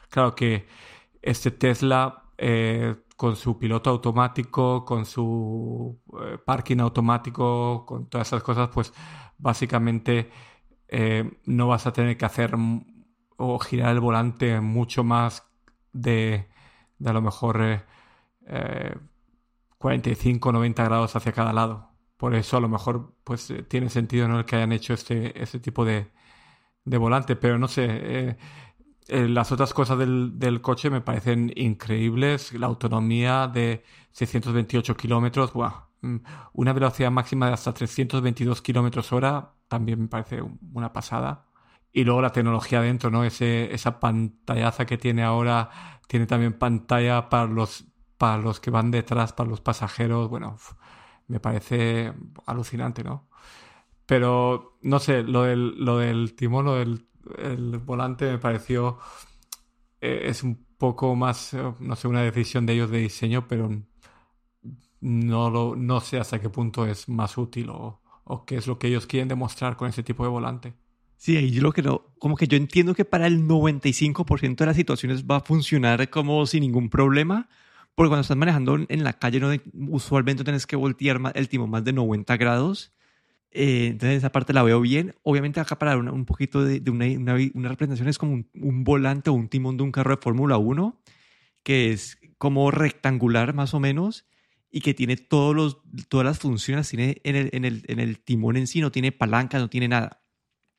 Claro 0.10 0.36
que 0.36 0.67
este 1.21 1.49
Tesla, 1.49 2.25
eh, 2.38 2.95
con 3.15 3.36
su 3.36 3.58
piloto 3.58 3.89
automático, 3.89 4.86
con 4.86 5.05
su 5.05 5.99
parking 6.45 6.77
automático, 6.79 7.86
con 7.88 8.08
todas 8.08 8.27
esas 8.27 8.43
cosas, 8.43 8.69
pues 8.69 8.93
básicamente 9.39 10.29
no 11.45 11.67
vas 11.67 11.88
a 11.88 11.93
tener 11.93 12.17
que 12.17 12.25
hacer 12.25 12.55
o 13.39 13.58
girar 13.60 13.91
el 13.91 13.99
volante 14.02 14.60
mucho 14.62 15.04
más 15.04 15.45
de, 15.93 16.49
a 17.04 17.13
lo 17.13 17.21
mejor 17.21 17.86
45, 19.78 20.52
90 20.52 20.84
grados 20.84 21.15
hacia 21.15 21.32
cada 21.32 21.54
lado. 21.54 21.89
Por 22.17 22.36
eso 22.36 22.58
a 22.58 22.62
lo 22.62 22.67
mejor 22.67 23.13
pues 23.23 23.54
tiene 23.69 23.89
sentido 23.89 24.28
¿no? 24.28 24.39
el 24.39 24.45
que 24.45 24.58
hayan 24.58 24.73
hecho 24.73 24.93
este, 24.93 25.41
este 25.41 25.60
tipo 25.60 25.86
de, 25.86 26.12
de 26.86 26.97
volante, 26.97 27.36
pero 27.38 27.58
no 27.58 27.67
sé, 27.69 27.88
eh, 29.10 29.28
las 29.28 29.52
otras 29.52 29.73
cosas 29.73 29.97
del, 29.97 30.38
del, 30.38 30.62
coche 30.62 30.89
me 30.89 31.02
parecen 31.02 31.52
increíbles. 31.56 32.54
La 32.54 32.67
autonomía 32.67 33.47
de 33.47 33.84
628 34.12 34.95
kilómetros, 34.97 35.54
mm, 36.02 36.17
una 36.54 36.73
velocidad 36.73 37.12
máxima 37.12 37.47
de 37.47 37.54
hasta 37.54 37.73
322 37.73 38.62
kilómetros 38.62 39.12
hora, 39.13 39.54
también 39.67 40.02
me 40.02 40.08
parece 40.08 40.41
una 40.73 40.93
pasada. 40.93 41.48
Y 41.91 42.04
luego 42.04 42.21
la 42.21 42.32
tecnología 42.32 42.82
dentro, 42.82 43.10
¿no? 43.10 43.23
Ese, 43.23 43.73
esa 43.73 43.99
pantallaza 43.99 44.86
que 44.86 44.97
tiene 44.97 45.23
ahora, 45.23 45.69
tiene 46.08 46.28
también 46.28 46.54
pantalla 46.54 47.30
para 47.30 47.45
los, 47.47 47.86
para 48.17 48.38
los 48.38 48.60
que 48.60 48.71
van 48.71 48.91
detrás, 48.91 49.34
para 49.34 49.49
los 49.49 49.62
pasajeros. 49.62 50.30
Bueno, 50.30 50.58
me 51.28 51.39
parece 51.39 52.13
alucinante, 52.45 53.04
¿no? 53.04 53.30
Pero, 54.06 54.78
no 54.84 54.99
sé, 54.99 55.23
lo 55.23 55.43
del, 55.43 55.84
lo 55.84 55.97
del 55.99 56.36
timón, 56.36 56.65
lo 56.65 56.75
del 56.75 57.08
el 57.38 57.78
volante 57.80 58.25
me 58.32 58.39
pareció 58.39 58.97
eh, 60.02 60.21
es 60.25 60.43
un 60.43 60.65
poco 60.78 61.15
más, 61.15 61.54
eh, 61.54 61.73
no 61.80 61.95
sé, 61.95 62.08
una 62.08 62.21
decisión 62.21 62.65
de 62.65 62.73
ellos 62.73 62.91
de 62.91 62.99
diseño, 62.99 63.47
pero 63.47 63.69
no, 65.02 65.49
lo, 65.49 65.75
no 65.75 66.02
sé 66.02 66.19
hasta 66.19 66.39
qué 66.41 66.49
punto 66.49 66.86
es 66.86 67.08
más 67.10 67.38
útil 67.38 67.69
o, 67.69 68.02
o 68.23 68.45
qué 68.45 68.58
es 68.58 68.67
lo 68.67 68.80
que 68.80 68.88
ellos 68.88 69.08
quieren 69.08 69.28
demostrar 69.30 69.78
con 69.78 69.89
ese 69.89 70.04
tipo 70.04 70.23
de 70.23 70.30
volante. 70.30 70.75
Sí, 71.19 71.38
ahí 71.38 71.51
lo 71.60 71.71
que 71.73 71.84
no, 71.84 72.15
como 72.17 72.36
que 72.36 72.47
yo 72.47 72.58
entiendo 72.58 72.95
que 72.95 73.05
para 73.05 73.27
el 73.27 73.47
95% 73.47 74.55
de 74.55 74.65
las 74.65 74.75
situaciones 74.75 75.25
va 75.25 75.38
a 75.38 75.41
funcionar 75.41 76.10
como 76.10 76.45
sin 76.47 76.62
ningún 76.62 76.89
problema, 76.89 77.49
porque 77.93 78.10
cuando 78.10 78.21
estás 78.21 78.38
manejando 78.38 78.79
en 78.88 79.03
la 79.03 79.13
calle 79.13 79.39
no, 79.39 79.51
usualmente 79.89 80.43
tienes 80.43 80.65
que 80.65 80.75
voltear 80.77 81.19
el 81.36 81.49
timón 81.49 81.69
más 81.69 81.84
de 81.84 81.93
90 81.93 82.38
grados 82.38 82.93
eh, 83.51 83.88
entonces 83.88 84.17
esa 84.19 84.32
parte 84.32 84.53
la 84.53 84.63
veo 84.63 84.82
bien. 84.82 85.15
Obviamente 85.23 85.60
acá 85.60 85.77
para 85.79 85.97
un 85.97 86.25
poquito 86.25 86.63
de, 86.63 86.82
una, 86.89 87.05
una, 87.53 87.69
representación 87.69 88.08
es 88.08 88.17
como 88.17 88.43
un, 88.53 88.84
volante 88.84 89.29
o 89.29 89.34
un 89.34 89.49
timón 89.49 89.77
de 89.77 89.84
un 89.84 89.91
carro 89.91 90.15
de 90.15 90.21
Fórmula 90.21 90.58
1, 90.58 91.01
que 91.63 91.91
es 91.91 92.19
como 92.38 92.71
rectangular 92.71 93.53
más 93.53 93.73
o 93.73 93.79
menos 93.79 94.25
y 94.71 94.82
que 94.82 94.93
tiene 94.93 95.17
todos 95.17 95.55
los, 95.55 95.77
todas 96.10 96.25
las 96.25 96.39
funciones, 96.39 96.89
tiene 96.89 97.21
en 97.23 97.36
el, 97.36 97.49
en, 97.53 97.65
el, 97.65 97.84
en 97.88 97.99
el 97.99 98.19
timón 98.19 98.55
en 98.55 98.67
sí, 98.67 98.82
no 98.82 98.91
tiene 98.91 99.12
palanca, 99.12 99.58
no 99.58 99.69
tiene 99.69 99.88
nada. 99.88 100.18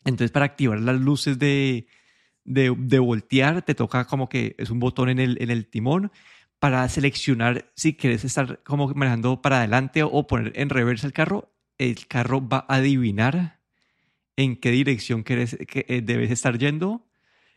Entonces 0.04 0.30
para 0.30 0.46
activar 0.46 0.80
las 0.80 1.00
luces 1.00 1.38
de, 1.38 1.86
de, 2.44 2.74
de 2.76 2.98
voltear 2.98 3.62
te 3.62 3.74
toca 3.74 4.06
como 4.06 4.28
que 4.28 4.54
es 4.58 4.70
un 4.70 4.80
botón 4.80 5.08
en 5.08 5.18
el, 5.18 5.36
en 5.40 5.50
el 5.50 5.66
timón 5.66 6.10
para 6.58 6.88
seleccionar 6.88 7.70
si 7.74 7.94
quieres 7.94 8.24
estar 8.24 8.62
como 8.64 8.88
manejando 8.88 9.40
para 9.40 9.58
adelante 9.58 10.02
o 10.02 10.26
poner 10.26 10.52
en 10.56 10.68
reversa 10.68 11.06
el 11.06 11.12
carro 11.12 11.50
el 11.80 12.06
carro 12.06 12.46
va 12.46 12.66
a 12.68 12.76
adivinar 12.76 13.60
en 14.36 14.56
qué 14.56 14.70
dirección 14.70 15.22
quieres, 15.22 15.56
que, 15.66 15.86
eh, 15.88 16.02
debes 16.02 16.30
estar 16.30 16.58
yendo 16.58 17.06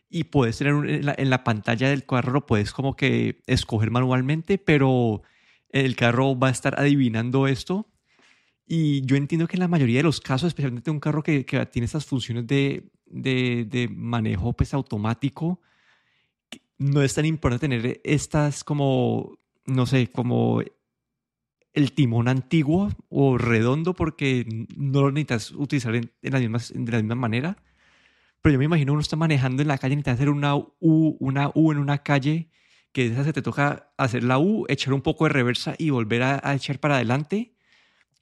y 0.08 0.24
puedes 0.24 0.58
tener 0.58 0.74
en, 1.18 1.30
la, 1.30 1.44
pantalla 1.44 1.90
del 1.90 2.06
carro, 2.06 2.46
puedes 2.46 2.72
como 2.72 2.96
que 2.96 3.42
escoger 3.46 3.90
manualmente, 3.90 4.58
pero 4.58 5.22
el 5.68 5.94
carro 5.96 6.38
va 6.38 6.48
a 6.48 6.52
estar 6.52 6.80
adivinando 6.80 7.46
esto. 7.48 7.90
Y 8.66 9.04
yo 9.06 9.16
entiendo 9.16 9.46
que 9.46 9.56
en 9.56 9.60
la 9.60 9.68
mayoría 9.68 9.98
de 9.98 10.04
los 10.04 10.20
casos, 10.20 10.48
especialmente 10.48 10.90
un 10.90 11.00
carro 11.00 11.22
que, 11.22 11.44
que 11.44 11.64
tiene 11.66 11.86
estas 11.86 12.06
funciones 12.06 12.46
de, 12.46 12.90
de, 13.06 13.66
de, 13.68 13.88
manejo 13.88 14.52
pues, 14.54 14.72
automático, 14.72 15.60
no 16.78 17.02
es 17.02 17.14
tan 17.14 17.26
importante 17.26 17.68
tener 17.68 18.00
estas 18.04 18.64
como, 18.64 19.38
no 19.66 19.86
sé, 19.86 20.08
como 20.08 20.62
el 21.74 21.92
timón 21.92 22.28
antiguo 22.28 22.90
o 23.08 23.36
redondo 23.36 23.94
porque 23.94 24.66
no 24.76 25.02
lo 25.02 25.10
necesitas 25.10 25.50
utilizar 25.50 25.94
en, 25.96 26.10
la 26.22 26.38
misma, 26.38 26.58
de 26.72 26.92
la 26.92 26.98
misma 26.98 27.14
manera. 27.16 27.56
Pero 28.40 28.54
yo 28.54 28.58
me 28.58 28.66
imagino 28.66 28.92
uno 28.92 29.00
está 29.00 29.16
manejando 29.16 29.62
en 29.62 29.68
la 29.68 29.78
calle, 29.78 29.96
necesitas 29.96 30.14
hacer 30.14 30.30
una 30.30 30.54
U, 30.56 30.68
una 31.18 31.50
U 31.54 31.72
en 31.72 31.78
una 31.78 31.98
calle, 32.02 32.50
que 32.92 33.06
esa 33.06 33.24
se 33.24 33.32
te 33.32 33.42
toca 33.42 33.92
hacer 33.96 34.22
la 34.22 34.38
U, 34.38 34.66
echar 34.68 34.92
un 34.94 35.02
poco 35.02 35.24
de 35.24 35.30
reversa 35.30 35.74
y 35.78 35.90
volver 35.90 36.22
a, 36.22 36.54
echar 36.54 36.78
para 36.78 36.96
adelante. 36.96 37.53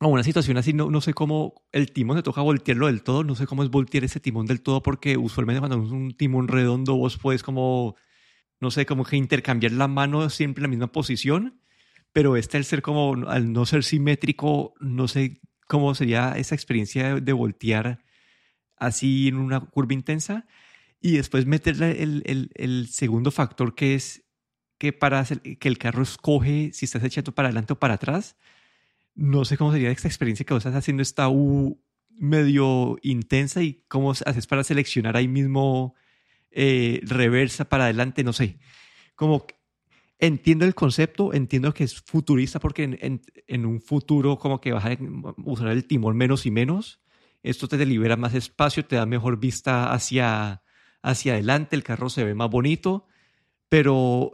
O 0.02 0.08
una 0.08 0.24
situación 0.24 0.56
así, 0.56 0.72
no, 0.72 0.90
no 0.90 1.00
sé 1.00 1.14
cómo 1.14 1.62
el 1.72 1.92
timón 1.92 2.16
se 2.16 2.22
toca 2.22 2.40
voltearlo 2.40 2.86
del 2.88 3.02
todo, 3.02 3.24
no 3.24 3.34
sé 3.34 3.46
cómo 3.46 3.62
es 3.62 3.70
voltear 3.70 4.04
ese 4.04 4.20
timón 4.20 4.46
del 4.46 4.60
todo 4.60 4.82
porque 4.82 5.16
usualmente 5.16 5.60
cuando 5.60 5.84
es 5.84 5.92
un 5.92 6.12
timón 6.16 6.48
redondo 6.48 6.96
vos 6.96 7.18
puedes 7.18 7.42
como, 7.42 7.96
no 8.60 8.70
sé, 8.70 8.84
como 8.86 9.04
que 9.04 9.16
intercambiar 9.16 9.72
la 9.72 9.88
mano 9.88 10.28
siempre 10.30 10.60
en 10.60 10.64
la 10.64 10.68
misma 10.68 10.92
posición 10.92 11.62
pero 12.12 12.36
este 12.36 12.58
al 12.58 12.64
ser 12.64 12.82
como, 12.82 13.28
al 13.28 13.52
no 13.52 13.66
ser 13.66 13.84
simétrico, 13.84 14.74
no 14.80 15.08
sé 15.08 15.40
cómo 15.66 15.94
sería 15.94 16.34
esa 16.36 16.54
experiencia 16.54 17.20
de, 17.20 17.32
voltear 17.32 18.04
así 18.76 19.28
en 19.28 19.36
una 19.36 19.60
curva 19.60 19.94
intensa 19.94 20.46
y 21.00 21.16
después 21.16 21.46
meterle 21.46 22.02
el, 22.02 22.22
el, 22.26 22.50
el, 22.54 22.88
segundo 22.88 23.30
factor 23.30 23.74
que 23.74 23.94
es 23.94 24.24
que 24.78 24.92
para 24.92 25.24
que 25.24 25.68
el 25.68 25.78
carro 25.78 26.02
escoge 26.02 26.72
si 26.72 26.84
estás 26.84 27.02
echando 27.04 27.32
para 27.34 27.48
adelante 27.48 27.72
o 27.72 27.78
para 27.78 27.94
atrás. 27.94 28.36
No 29.14 29.44
sé 29.44 29.56
cómo 29.56 29.72
sería 29.72 29.90
esta 29.90 30.08
experiencia 30.08 30.46
que 30.46 30.54
vos 30.54 30.64
estás 30.64 30.78
haciendo 30.78 31.02
esta 31.02 31.28
U 31.28 31.82
medio 32.10 32.98
intensa 33.02 33.62
y 33.62 33.84
cómo 33.88 34.12
haces 34.12 34.46
para 34.46 34.64
seleccionar 34.64 35.16
ahí 35.16 35.28
mismo 35.28 35.94
eh, 36.50 37.00
reversa 37.04 37.68
para 37.68 37.84
adelante, 37.84 38.24
no 38.24 38.32
sé. 38.32 38.58
Como 39.14 39.46
entiendo 40.18 40.64
el 40.64 40.74
concepto, 40.74 41.32
entiendo 41.32 41.74
que 41.74 41.84
es 41.84 42.00
futurista 42.00 42.60
porque 42.60 42.84
en, 42.84 43.22
en, 43.46 43.66
un 43.66 43.80
futuro 43.80 44.38
como 44.38 44.60
que 44.60 44.72
vas 44.72 44.84
a 44.84 44.96
usar 45.44 45.68
el 45.68 45.86
timón 45.86 46.16
menos 46.16 46.46
y 46.46 46.50
menos. 46.50 47.00
Esto 47.42 47.66
te 47.66 47.84
libera 47.84 48.16
más 48.16 48.34
espacio, 48.34 48.84
te 48.84 48.96
da 48.96 49.04
mejor 49.04 49.40
vista 49.40 49.92
hacia, 49.92 50.62
hacia 51.02 51.32
adelante, 51.32 51.74
el 51.74 51.82
carro 51.82 52.08
se 52.08 52.22
ve 52.22 52.34
más 52.34 52.50
bonito, 52.50 53.06
pero 53.68 54.32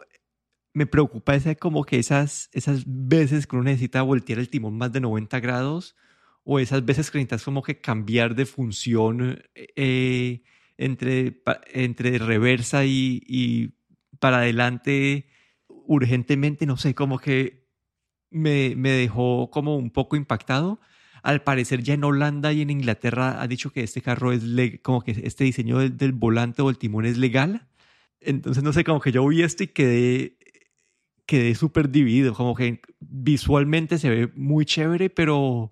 me 0.75 0.87
preocupa 0.87 1.35
ese, 1.35 1.57
como 1.57 1.85
que 1.85 1.99
esas, 1.99 2.51
esas 2.53 2.85
veces 2.87 3.47
que 3.47 3.57
uno 3.57 3.65
necesita 3.65 4.03
voltear 4.03 4.39
el 4.39 4.49
timón 4.49 4.77
más 4.79 4.93
de 4.93 5.01
90 5.01 5.41
grados 5.41 5.97
o 6.45 6.59
esas 6.59 6.85
veces 6.85 7.11
que 7.11 7.19
necesitas 7.19 7.45
como 7.45 7.63
que 7.63 7.81
cambiar 7.81 8.35
de 8.35 8.47
función 8.47 9.43
eh, 9.55 10.43
entre, 10.77 11.43
entre 11.73 12.19
reversa 12.19 12.85
y, 12.85 13.23
y 13.27 13.75
para 14.19 14.39
adelante 14.39 15.27
urgentemente, 15.69 16.67
no 16.67 16.77
sé, 16.77 16.95
como 16.95 17.19
que 17.19 17.67
me, 18.31 18.75
me 18.77 18.91
dejó 18.91 19.51
como 19.51 19.77
un 19.77 19.91
poco 19.91 20.17
impactado. 20.17 20.81
Al 21.23 21.43
parecer 21.43 21.83
ya 21.83 21.95
en 21.95 22.05
Holanda 22.05 22.53
y 22.53 22.63
en 22.63 22.71
Inglaterra 22.71 23.43
ha 23.43 23.49
dicho 23.49 23.71
que 23.71 23.83
este 23.83 24.03
carro 24.03 24.33
es 24.33 24.43
como 24.83 25.03
que 25.03 25.13
este 25.25 25.45
diseño 25.45 25.79
del, 25.79 26.13
volante 26.13 26.63
o 26.63 26.71
el 26.71 26.79
timón 26.79 27.07
es 27.07 27.19
legal. 27.19 27.67
Entonces, 28.21 28.63
no 28.63 28.73
sé, 28.73 28.85
como 28.85 29.01
que 29.01 29.13
yo 29.13 29.27
vi 29.27 29.43
esto 29.43 29.65
y 29.65 29.69
quedé, 29.69 30.38
quedé 31.29 31.55
súper 31.55 31.91
dividido. 31.91 32.33
Como 32.33 32.55
que 32.55 32.81
visualmente 33.01 33.99
se 33.99 34.09
ve 34.09 34.33
muy 34.35 34.65
chévere, 34.65 35.11
pero 35.11 35.71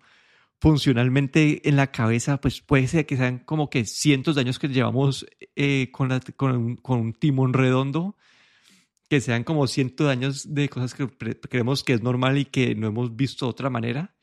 funcionalmente 0.60 1.66
en 1.66 1.76
la 1.76 1.90
cabeza, 1.90 2.40
pues 2.40 2.60
puede 2.60 2.86
ser 2.86 3.06
que 3.06 3.16
sean 3.16 3.38
como 3.38 3.70
que 3.70 3.86
cientos 3.86 4.34
de 4.34 4.42
años 4.42 4.58
que 4.58 4.68
llevamos 4.68 5.26
eh, 5.56 5.88
con, 5.92 6.10
con, 6.36 6.76
con, 6.76 7.00
un 7.00 7.12
timón 7.14 7.54
redondo 7.54 8.16
que 9.08 9.20
sean 9.20 9.44
como 9.44 9.66
cientos 9.66 10.06
de 10.06 10.12
años 10.12 10.54
de 10.54 10.68
cosas 10.68 10.92
que 10.92 11.08
creemos 11.48 11.84
que 11.84 11.94
es 11.94 12.02
normal 12.02 12.36
y 12.36 12.44
que 12.44 12.74
no 12.74 12.88
hemos 12.88 13.16
visto 13.16 13.46
de 13.46 13.50
otra 13.50 13.70
manera, 13.70 14.14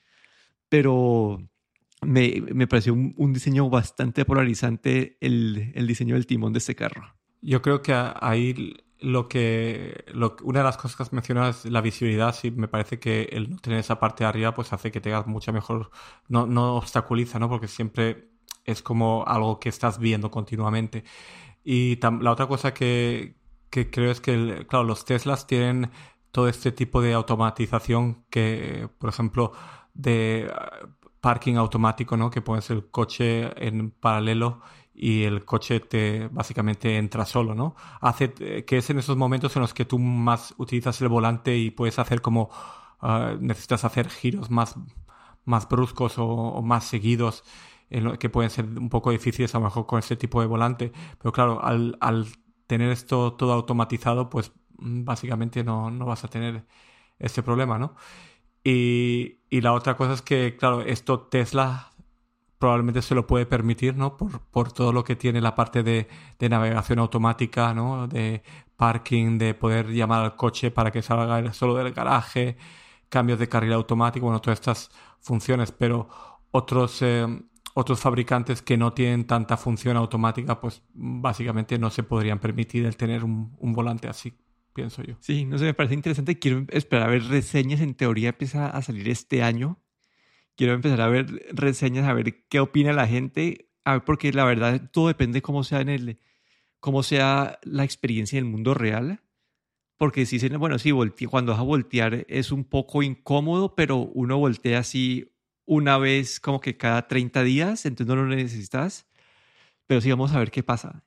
pero 0.70 1.42
me, 2.02 2.44
me 2.54 2.68
pareció 2.68 2.94
un, 2.94 3.34
diseño 3.34 3.70
bastante 3.70 4.26
polarizante 4.26 5.18
el, 5.22 5.72
el, 5.74 5.88
diseño 5.88 6.16
del 6.16 6.28
timón 6.28 6.54
de 6.54 6.60
este 6.60 6.76
carro. 6.76 7.16
Yo 7.42 7.62
creo 7.62 7.82
que 7.82 7.94
ahí 7.94 8.76
lo 9.04 9.28
que, 9.28 10.06
lo, 10.14 10.38
una 10.44 10.60
de 10.60 10.66
las 10.66 10.78
cosas 10.78 10.96
que 10.96 11.04
has 11.04 11.14
mencionado 11.14 11.50
es 11.50 11.66
la 11.66 11.82
visibilidad. 11.82 12.34
Sí, 12.34 12.52
me 12.52 12.68
parece 12.68 13.00
que 13.00 13.24
el 13.32 13.50
no 13.50 13.58
tener 13.58 13.80
esa 13.80 14.00
parte 14.00 14.24
de 14.24 14.30
arriba 14.30 14.54
pues 14.54 14.72
hace 14.74 14.92
que 14.92 15.02
tengas 15.02 15.28
mucha 15.28 15.52
mejor, 15.52 15.92
no, 16.30 16.48
no 16.48 16.76
obstaculiza, 16.76 17.38
¿no? 17.38 17.50
Porque 17.50 17.68
siempre 17.68 18.30
es 18.66 18.82
como 18.82 19.26
algo 19.28 19.60
que 19.60 19.70
estás 19.70 20.00
viendo 20.00 20.32
continuamente. 20.32 21.04
Y 21.64 22.00
la 22.02 22.32
otra 22.32 22.48
cosa 22.48 22.74
que, 22.74 23.36
que 23.70 23.90
creo 23.90 24.12
es 24.12 24.22
que, 24.22 24.66
claro, 24.70 24.86
los 24.86 25.06
Teslas 25.06 25.48
tienen 25.48 25.92
todo 26.32 26.48
este 26.48 26.72
tipo 26.72 27.02
de 27.02 27.14
automatización 27.14 28.24
que, 28.30 28.90
por 29.00 29.10
ejemplo, 29.10 29.54
de 29.94 30.52
ah, 30.54 30.88
parking 31.22 31.56
automático, 31.56 32.18
¿no? 32.18 32.32
Que 32.32 32.42
pones 32.42 32.70
el 32.70 32.90
coche 32.90 33.52
en 33.66 33.92
paralelo 33.92 34.62
y 34.94 35.24
el 35.24 35.46
coche 35.46 35.80
te 35.80 36.28
básicamente 36.28 36.98
entra 36.98 37.26
solo, 37.26 37.56
¿no? 37.56 37.76
Hace 38.02 38.34
eh, 38.40 38.66
que 38.66 38.78
es 38.78 38.90
en 38.90 39.00
esos 39.00 39.18
momentos 39.18 39.56
en 39.56 39.62
los 39.64 39.74
que 39.74 39.86
tú 39.86 40.00
más 40.00 40.54
utilizas 40.58 41.02
el 41.02 41.08
volante 41.10 41.58
y 41.58 41.72
puedes 41.72 42.00
hacer 42.00 42.22
como 42.22 42.50
ah, 43.02 43.36
necesitas 43.40 43.86
hacer 43.86 44.10
giros 44.10 44.52
más, 44.52 44.76
más 45.46 45.68
bruscos 45.68 46.16
o, 46.18 46.62
más 46.62 46.86
seguidos, 46.86 47.44
que 48.20 48.30
pueden 48.30 48.50
ser 48.50 48.66
un 48.66 48.90
poco 48.90 49.12
difíciles 49.12 49.54
a 49.54 49.60
lo 49.60 49.66
mejor 49.66 49.86
con 49.86 50.00
este 50.00 50.16
tipo 50.16 50.42
de 50.42 50.48
volante. 50.48 50.92
Pero 51.20 51.32
claro, 51.32 51.64
al, 51.64 51.98
al 52.02 52.28
tener 52.68 52.90
esto 52.90 53.34
todo 53.34 53.54
automatizado, 53.54 54.30
pues 54.30 54.52
mm, 54.80 55.04
básicamente 55.06 55.64
no, 55.64 55.92
no 55.92 56.06
vas 56.06 56.24
a 56.24 56.28
tener 56.28 56.66
este 57.20 57.44
problema, 57.44 57.78
¿no? 57.80 57.96
Y, 58.64 59.40
y, 59.50 59.62
la 59.62 59.74
otra 59.74 59.98
cosa 59.98 60.14
es 60.14 60.22
que, 60.22 60.56
claro, 60.58 60.82
esto 60.82 61.22
Tesla 61.22 61.93
probablemente 62.64 63.02
se 63.02 63.14
lo 63.14 63.28
puede 63.28 63.46
permitir, 63.46 63.98
¿no? 63.98 64.16
Por, 64.16 64.40
por 64.40 64.72
todo 64.72 64.94
lo 64.94 65.04
que 65.04 65.18
tiene 65.18 65.42
la 65.42 65.54
parte 65.54 65.84
de, 65.84 66.08
navegación 66.40 67.00
automática, 67.00 67.74
¿no? 67.74 68.08
De 68.08 68.42
parking, 68.78 69.38
de 69.38 69.54
poder 69.54 69.90
llamar 69.92 70.24
al 70.24 70.38
coche 70.38 70.72
para 70.72 70.90
que 70.90 71.02
salga 71.02 71.52
solo 71.52 71.76
del 71.76 71.92
garaje, 71.92 72.56
cambios 73.10 73.38
de 73.38 73.50
carril 73.50 73.74
automático, 73.74 74.28
bueno, 74.28 74.40
todas 74.40 74.60
estas 74.62 74.92
funciones, 75.20 75.74
pero 75.74 76.08
otros, 76.52 77.02
eh, 77.02 77.28
otros 77.74 78.00
fabricantes 78.00 78.62
que 78.62 78.78
no 78.78 78.94
tienen 78.94 79.28
tanta 79.28 79.58
función 79.58 79.98
automática, 79.98 80.62
pues 80.62 80.84
básicamente 80.94 81.78
no 81.78 81.90
se 81.90 82.04
podrían 82.04 82.40
permitir 82.40 82.86
el 82.86 82.96
tener 82.96 83.26
un, 83.26 83.58
un 83.60 83.74
volante 83.74 84.08
así 84.08 84.34
pienso 84.74 85.04
yo. 85.04 85.16
Sí, 85.20 85.44
no 85.46 85.58
sé, 85.58 85.66
me 85.66 85.74
parece 85.74 85.96
interesante. 85.96 86.40
Quiero 86.40 86.66
esperar 86.70 87.10
a 87.10 87.12
ver 87.12 87.26
reseñas. 87.26 87.82
En 87.82 87.94
teoría 87.94 88.30
empieza 88.30 88.70
a 88.70 88.82
salir 88.82 89.10
este 89.10 89.44
año. 89.44 89.83
Quiero 90.56 90.74
empezar 90.74 91.02
a 91.02 91.08
ver 91.08 91.28
reseñas, 91.52 92.08
a 92.08 92.14
ver 92.14 92.46
qué 92.48 92.60
opina 92.60 92.94
la 92.94 93.08
gente. 93.08 93.70
A 93.86 93.94
ver, 93.94 94.04
porque 94.04 94.32
la 94.32 94.46
verdad 94.46 94.90
todo 94.92 95.08
depende 95.08 95.42
cómo 95.42 95.64
sea 95.64 95.82
en 95.82 95.90
el, 95.90 96.20
cómo 96.80 97.04
sea 97.04 97.60
la 97.64 97.84
experiencia 97.84 98.38
en 98.38 98.46
el 98.46 98.52
mundo 98.52 98.74
real. 98.74 99.22
Porque 99.98 100.26
si 100.26 100.40
se, 100.40 100.50
bueno, 100.58 100.80
sí, 100.80 100.92
cuando 101.30 101.54
vas 101.54 101.60
a 101.60 101.64
voltear 101.64 102.26
es 102.28 102.52
un 102.52 102.66
poco 102.66 103.04
incómodo, 103.04 103.76
pero 103.76 103.98
uno 103.98 104.38
voltea 104.38 104.80
así 104.80 105.32
una 105.66 105.98
vez 105.98 106.40
como 106.40 106.60
que 106.60 106.78
cada 106.78 107.08
30 107.08 107.44
días, 107.44 107.86
entonces 107.86 108.14
no 108.14 108.22
lo 108.22 108.28
necesitas. 108.28 109.08
Pero 109.88 110.02
sí, 110.02 110.10
vamos 110.10 110.34
a 110.34 110.40
ver 110.40 110.52
qué 110.52 110.64
pasa. 110.64 111.04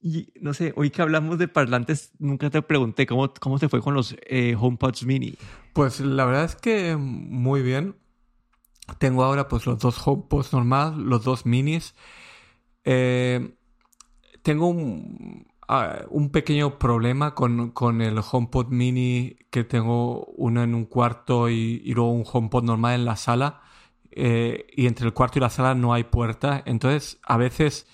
Y 0.00 0.32
no 0.40 0.54
sé, 0.54 0.72
hoy 0.76 0.90
que 0.90 1.02
hablamos 1.02 1.38
de 1.38 1.48
parlantes, 1.48 2.12
nunca 2.18 2.50
te 2.50 2.62
pregunté 2.62 3.06
cómo, 3.06 3.32
cómo 3.40 3.58
te 3.58 3.68
fue 3.68 3.80
con 3.80 3.94
los 3.94 4.14
eh, 4.26 4.54
HomePods 4.58 5.04
mini. 5.04 5.34
Pues 5.72 6.00
la 6.00 6.24
verdad 6.24 6.44
es 6.44 6.56
que 6.56 6.96
muy 6.96 7.62
bien. 7.62 7.96
Tengo 8.98 9.24
ahora 9.24 9.48
pues 9.48 9.66
los 9.66 9.78
dos 9.78 10.00
HomePods 10.06 10.52
normal, 10.52 11.02
los 11.02 11.24
dos 11.24 11.44
minis. 11.44 11.94
Eh, 12.84 13.56
tengo 14.42 14.68
un, 14.68 15.46
un, 16.10 16.30
pequeño 16.30 16.78
problema 16.78 17.34
con, 17.34 17.72
con, 17.72 18.00
el 18.00 18.18
HomePod 18.18 18.68
mini 18.68 19.36
que 19.50 19.64
tengo 19.64 20.26
uno 20.36 20.62
en 20.62 20.74
un 20.74 20.84
cuarto 20.84 21.50
y, 21.50 21.80
luego 21.92 22.12
un 22.12 22.24
HomePod 22.24 22.62
normal 22.62 22.94
en 22.94 23.04
la 23.04 23.16
sala. 23.16 23.62
Eh, 24.12 24.66
y 24.72 24.86
entre 24.86 25.06
el 25.06 25.12
cuarto 25.12 25.38
y 25.38 25.42
la 25.42 25.50
sala 25.50 25.74
no 25.74 25.92
hay 25.92 26.04
puerta. 26.04 26.62
Entonces 26.64 27.18
a 27.24 27.36
veces 27.36 27.88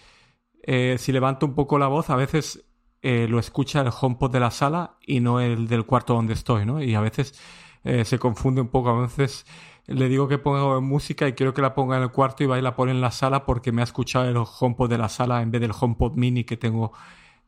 eh, 0.62 0.96
si 0.98 1.10
levanto 1.10 1.46
un 1.46 1.54
poco 1.54 1.78
la 1.78 1.88
voz, 1.88 2.10
a 2.10 2.16
veces 2.16 2.64
lo 3.04 3.40
escucha 3.40 3.80
el 3.80 3.90
HomePod 3.90 4.30
de 4.30 4.38
la 4.38 4.52
sala 4.52 4.98
y 5.04 5.18
no 5.18 5.40
el 5.40 5.66
del 5.66 5.84
cuarto 5.84 6.14
donde 6.14 6.34
estoy, 6.34 6.64
¿no? 6.64 6.80
Y 6.80 6.94
a 6.94 7.00
veces 7.00 7.34
se 7.82 8.18
confunde 8.20 8.60
un 8.60 8.68
poco. 8.68 8.90
A 8.90 9.00
veces 9.02 9.44
le 9.86 10.08
digo 10.08 10.28
que 10.28 10.38
ponga 10.38 10.80
música 10.80 11.26
y 11.28 11.32
quiero 11.32 11.54
que 11.54 11.62
la 11.62 11.74
ponga 11.74 11.96
en 11.96 12.02
el 12.02 12.10
cuarto 12.10 12.44
y 12.44 12.46
va 12.46 12.58
y 12.58 12.62
la 12.62 12.76
pone 12.76 12.92
en 12.92 13.00
la 13.00 13.10
sala 13.10 13.44
porque 13.44 13.72
me 13.72 13.82
ha 13.82 13.84
escuchado 13.84 14.28
el 14.28 14.36
HomePod 14.36 14.88
de 14.88 14.98
la 14.98 15.08
sala 15.08 15.42
en 15.42 15.50
vez 15.50 15.60
del 15.60 15.72
HomePod 15.78 16.14
mini 16.14 16.44
que 16.44 16.56
tengo, 16.56 16.92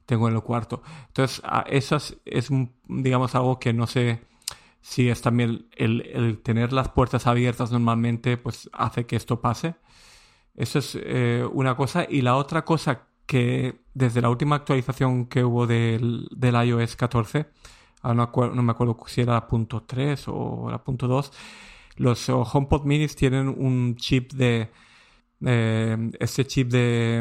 tengo 0.06 0.28
en 0.28 0.34
el 0.34 0.42
cuarto. 0.42 0.82
Entonces, 1.08 1.42
eso 1.66 1.96
es, 1.96 2.18
es 2.24 2.48
digamos, 2.88 3.34
algo 3.34 3.58
que 3.58 3.72
no 3.72 3.86
sé 3.86 4.22
si 4.80 5.08
es 5.08 5.22
también 5.22 5.66
el, 5.76 6.02
el, 6.12 6.38
tener 6.42 6.72
las 6.72 6.90
puertas 6.90 7.26
abiertas 7.26 7.72
normalmente, 7.72 8.36
pues 8.36 8.68
hace 8.72 9.06
que 9.06 9.16
esto 9.16 9.40
pase. 9.40 9.76
Eso 10.56 10.78
es 10.78 10.98
eh, 11.00 11.48
una 11.52 11.76
cosa. 11.76 12.06
Y 12.08 12.22
la 12.22 12.36
otra 12.36 12.64
cosa 12.64 13.06
que 13.26 13.80
desde 13.94 14.20
la 14.20 14.28
última 14.28 14.56
actualización 14.56 15.26
que 15.26 15.44
hubo 15.44 15.66
del, 15.66 16.28
del 16.32 16.54
iOS 16.66 16.96
14, 16.96 17.46
no, 18.04 18.14
no, 18.14 18.62
me 18.62 18.72
acuerdo 18.72 18.96
si 19.06 19.22
era 19.22 19.34
la 19.34 19.48
punto 19.48 19.84
3 19.84 20.24
o 20.28 20.68
la 20.70 20.84
punto 20.84 21.08
2, 21.08 21.32
los 21.96 22.28
HomePod 22.28 22.84
minis 22.84 23.16
tienen 23.16 23.48
un 23.48 23.96
chip 23.96 24.32
de... 24.32 24.70
Eh, 25.46 26.10
este 26.20 26.46
chip 26.46 26.70
de, 26.70 27.20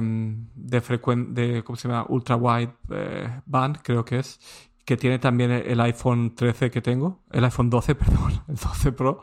de, 0.56 0.80
de 0.80 1.64
¿cómo 1.64 1.76
se 1.76 1.88
llama? 1.90 2.06
Ultra 2.08 2.38
Wide 2.38 2.74
eh, 2.92 3.42
Band, 3.46 3.80
creo 3.84 4.06
que 4.06 4.20
es, 4.20 4.40
que 4.86 4.96
tiene 4.96 5.20
también 5.20 5.52
el 5.52 5.82
iPhone 5.82 6.34
13 6.36 6.72
que 6.72 6.82
tengo, 6.82 7.22
el 7.32 7.44
iPhone 7.44 7.70
12, 7.70 7.96
perdón, 7.96 8.42
el 8.48 8.56
12 8.56 8.92
Pro. 8.94 9.20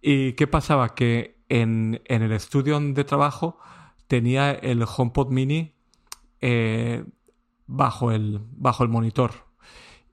¿Y 0.00 0.32
qué 0.34 0.46
pasaba? 0.46 0.94
Que 0.94 1.38
en, 1.48 2.00
el 2.04 2.32
estudio 2.32 2.78
de 2.80 3.04
trabajo 3.04 3.58
tenía 4.06 4.52
el 4.52 4.84
HomePod 4.84 5.30
mini 5.30 5.74
eh, 6.40 7.04
bajo, 7.66 8.12
el, 8.12 8.40
bajo 8.52 8.82
el 8.84 8.88
monitor. 8.88 9.32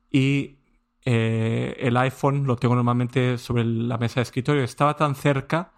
Y 0.10 0.58
eh, 1.06 1.76
el 1.80 1.98
iPhone 1.98 2.46
lo 2.46 2.56
tengo 2.58 2.76
normalmente 2.76 3.38
sobre 3.38 3.64
la 3.66 3.98
mesa 3.98 4.16
de 4.16 4.24
escritorio. 4.24 4.64
Estaba 4.64 4.96
tan 4.96 5.16
cerca 5.16 5.72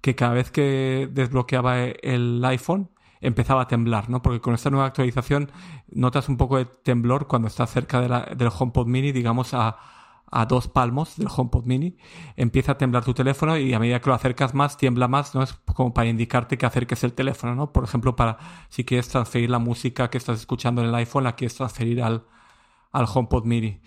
que 0.00 0.14
cada 0.14 0.32
vez 0.32 0.50
que 0.50 1.08
desbloqueaba 1.12 1.78
el 1.80 2.42
iPhone 2.44 2.90
empezaba 3.20 3.62
a 3.62 3.68
temblar, 3.68 4.08
¿no? 4.08 4.22
Porque 4.22 4.40
con 4.40 4.54
esta 4.54 4.70
nueva 4.70 4.86
actualización 4.86 5.50
notas 5.88 6.28
un 6.28 6.36
poco 6.36 6.56
de 6.56 6.64
temblor 6.64 7.26
cuando 7.26 7.48
estás 7.48 7.70
cerca 7.70 8.00
del 8.00 8.50
HomePod 8.58 8.86
mini, 8.86 9.12
digamos, 9.12 9.52
a, 9.52 9.76
a 10.30 10.46
dos 10.46 10.68
palmos 10.68 11.16
del 11.16 11.28
HomePod 11.34 11.66
mini, 11.66 11.96
empieza 12.36 12.72
a 12.72 12.78
temblar 12.78 13.04
tu 13.04 13.12
teléfono 13.12 13.58
y 13.58 13.74
a 13.74 13.78
medida 13.78 14.00
que 14.00 14.08
lo 14.08 14.14
acercas 14.14 14.54
más, 14.54 14.76
tiembla 14.78 15.08
más, 15.08 15.34
¿no? 15.34 15.42
Es 15.42 15.52
como 15.74 15.92
para 15.92 16.08
indicarte 16.08 16.56
que 16.56 16.66
acerques 16.66 17.04
el 17.04 17.12
teléfono, 17.12 17.54
¿no? 17.54 17.72
Por 17.72 17.84
ejemplo, 17.84 18.16
para 18.16 18.38
si 18.68 18.84
quieres 18.84 19.08
transferir 19.08 19.50
la 19.50 19.58
música 19.58 20.08
que 20.08 20.18
estás 20.18 20.38
escuchando 20.40 20.80
en 20.82 20.88
el 20.88 20.94
iPhone, 20.94 21.24
la 21.24 21.36
quieres 21.36 21.56
transferir 21.56 22.02
al, 22.02 22.24
al 22.92 23.06
HomePod 23.12 23.44
mini. 23.44 23.80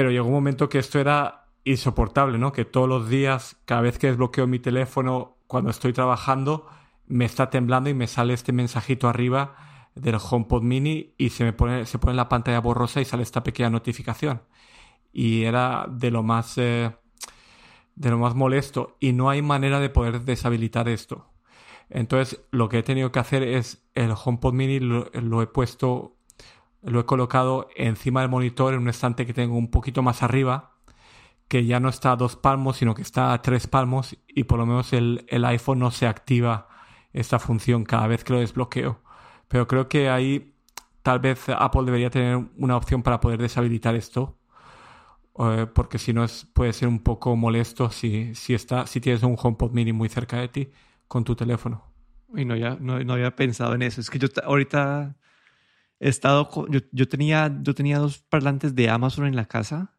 Pero 0.00 0.10
llegó 0.10 0.28
un 0.28 0.32
momento 0.32 0.70
que 0.70 0.78
esto 0.78 0.98
era 0.98 1.44
insoportable, 1.62 2.38
¿no? 2.38 2.52
Que 2.52 2.64
todos 2.64 2.88
los 2.88 3.10
días, 3.10 3.60
cada 3.66 3.82
vez 3.82 3.98
que 3.98 4.06
desbloqueo 4.06 4.46
mi 4.46 4.58
teléfono 4.58 5.36
cuando 5.46 5.68
estoy 5.68 5.92
trabajando, 5.92 6.66
me 7.06 7.26
está 7.26 7.50
temblando 7.50 7.90
y 7.90 7.92
me 7.92 8.06
sale 8.06 8.32
este 8.32 8.50
mensajito 8.50 9.08
arriba 9.10 9.56
del 9.94 10.16
HomePod 10.16 10.62
mini 10.62 11.12
y 11.18 11.28
se 11.28 11.44
me 11.44 11.52
pone, 11.52 11.84
se 11.84 11.98
pone 11.98 12.14
la 12.14 12.30
pantalla 12.30 12.62
borrosa 12.62 13.02
y 13.02 13.04
sale 13.04 13.22
esta 13.22 13.42
pequeña 13.42 13.68
notificación 13.68 14.40
y 15.12 15.44
era 15.44 15.84
de 15.86 16.10
lo 16.10 16.22
más 16.22 16.56
eh, 16.56 16.96
de 17.94 18.08
lo 18.08 18.16
más 18.16 18.34
molesto 18.34 18.96
y 19.00 19.12
no 19.12 19.28
hay 19.28 19.42
manera 19.42 19.80
de 19.80 19.90
poder 19.90 20.22
deshabilitar 20.22 20.88
esto. 20.88 21.28
Entonces 21.90 22.40
lo 22.52 22.70
que 22.70 22.78
he 22.78 22.82
tenido 22.82 23.12
que 23.12 23.18
hacer 23.18 23.42
es 23.42 23.86
el 23.92 24.14
HomePod 24.16 24.54
Mini 24.54 24.80
lo, 24.80 25.42
he 25.42 25.46
puesto, 25.46 26.16
lo 26.82 27.00
he 27.00 27.04
colocado 27.04 27.68
encima 27.76 28.20
del 28.20 28.30
monitor 28.30 28.74
en 28.74 28.80
un 28.80 28.88
estante 28.88 29.26
que 29.26 29.34
tengo 29.34 29.56
un 29.56 29.70
poquito 29.70 30.02
más 30.02 30.22
arriba, 30.22 30.76
que 31.48 31.66
ya 31.66 31.80
no 31.80 31.88
está 31.88 32.12
a 32.12 32.16
dos 32.16 32.36
palmos, 32.36 32.76
sino 32.78 32.94
que 32.94 33.02
está 33.02 33.32
a 33.32 33.42
tres 33.42 33.66
palmos 33.66 34.16
y 34.28 34.44
por 34.44 34.58
lo 34.58 34.66
menos 34.66 34.92
el, 34.92 35.24
el 35.28 35.44
iPhone 35.44 35.80
no 35.80 35.90
se 35.90 36.06
activa 36.06 36.68
esta 37.12 37.38
función 37.38 37.84
cada 37.84 38.06
vez 38.06 38.24
que 38.24 38.32
lo 38.32 38.40
desbloqueo. 38.40 39.00
Pero 39.48 39.66
creo 39.66 39.88
que 39.88 40.08
ahí 40.08 40.54
tal 41.02 41.18
vez 41.18 41.48
Apple 41.48 41.84
debería 41.84 42.10
tener 42.10 42.38
una 42.56 42.76
opción 42.76 43.02
para 43.02 43.20
poder 43.20 43.40
deshabilitar 43.40 43.94
esto 43.96 44.40
eh, 45.38 45.66
porque 45.72 45.98
si 45.98 46.12
no 46.12 46.24
es, 46.24 46.44
puede 46.52 46.72
ser 46.72 46.88
un 46.88 46.98
poco 47.00 47.34
molesto 47.36 47.90
si, 47.90 48.34
si, 48.34 48.54
está, 48.54 48.86
si 48.86 49.00
tienes 49.00 49.22
un 49.22 49.36
HomePod 49.40 49.72
mini 49.72 49.92
muy 49.92 50.08
cerca 50.08 50.38
de 50.38 50.48
ti 50.48 50.70
con 51.08 51.24
tu 51.24 51.34
teléfono. 51.34 51.84
Y 52.36 52.44
no, 52.44 52.56
ya, 52.56 52.76
no, 52.80 53.02
no 53.02 53.12
había 53.14 53.34
pensado 53.34 53.74
en 53.74 53.82
eso. 53.82 54.00
Es 54.00 54.10
que 54.10 54.18
yo 54.18 54.28
ahorita 54.44 55.16
he 56.00 56.08
estado, 56.08 56.50
yo, 56.68 56.80
yo, 56.90 57.08
tenía, 57.08 57.56
yo 57.62 57.74
tenía 57.74 57.98
dos 57.98 58.18
parlantes 58.18 58.74
de 58.74 58.90
Amazon 58.90 59.26
en 59.26 59.36
la 59.36 59.46
casa 59.46 59.94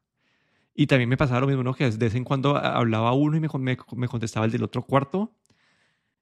y 0.74 0.88
también 0.88 1.10
me 1.10 1.18
pasaba 1.18 1.42
lo 1.42 1.48
mismo, 1.48 1.64
¿no? 1.64 1.74
Que 1.74 1.90
de 1.90 1.98
vez 1.98 2.16
en 2.16 2.24
cuando 2.24 2.58
hablaba 2.58 3.14
uno 3.14 3.38
y 3.38 3.40
me, 3.40 3.48
me, 3.60 3.78
me 3.96 4.08
contestaba 4.08 4.46
el 4.46 4.52
del 4.52 4.64
otro 4.64 4.84
cuarto 4.84 5.36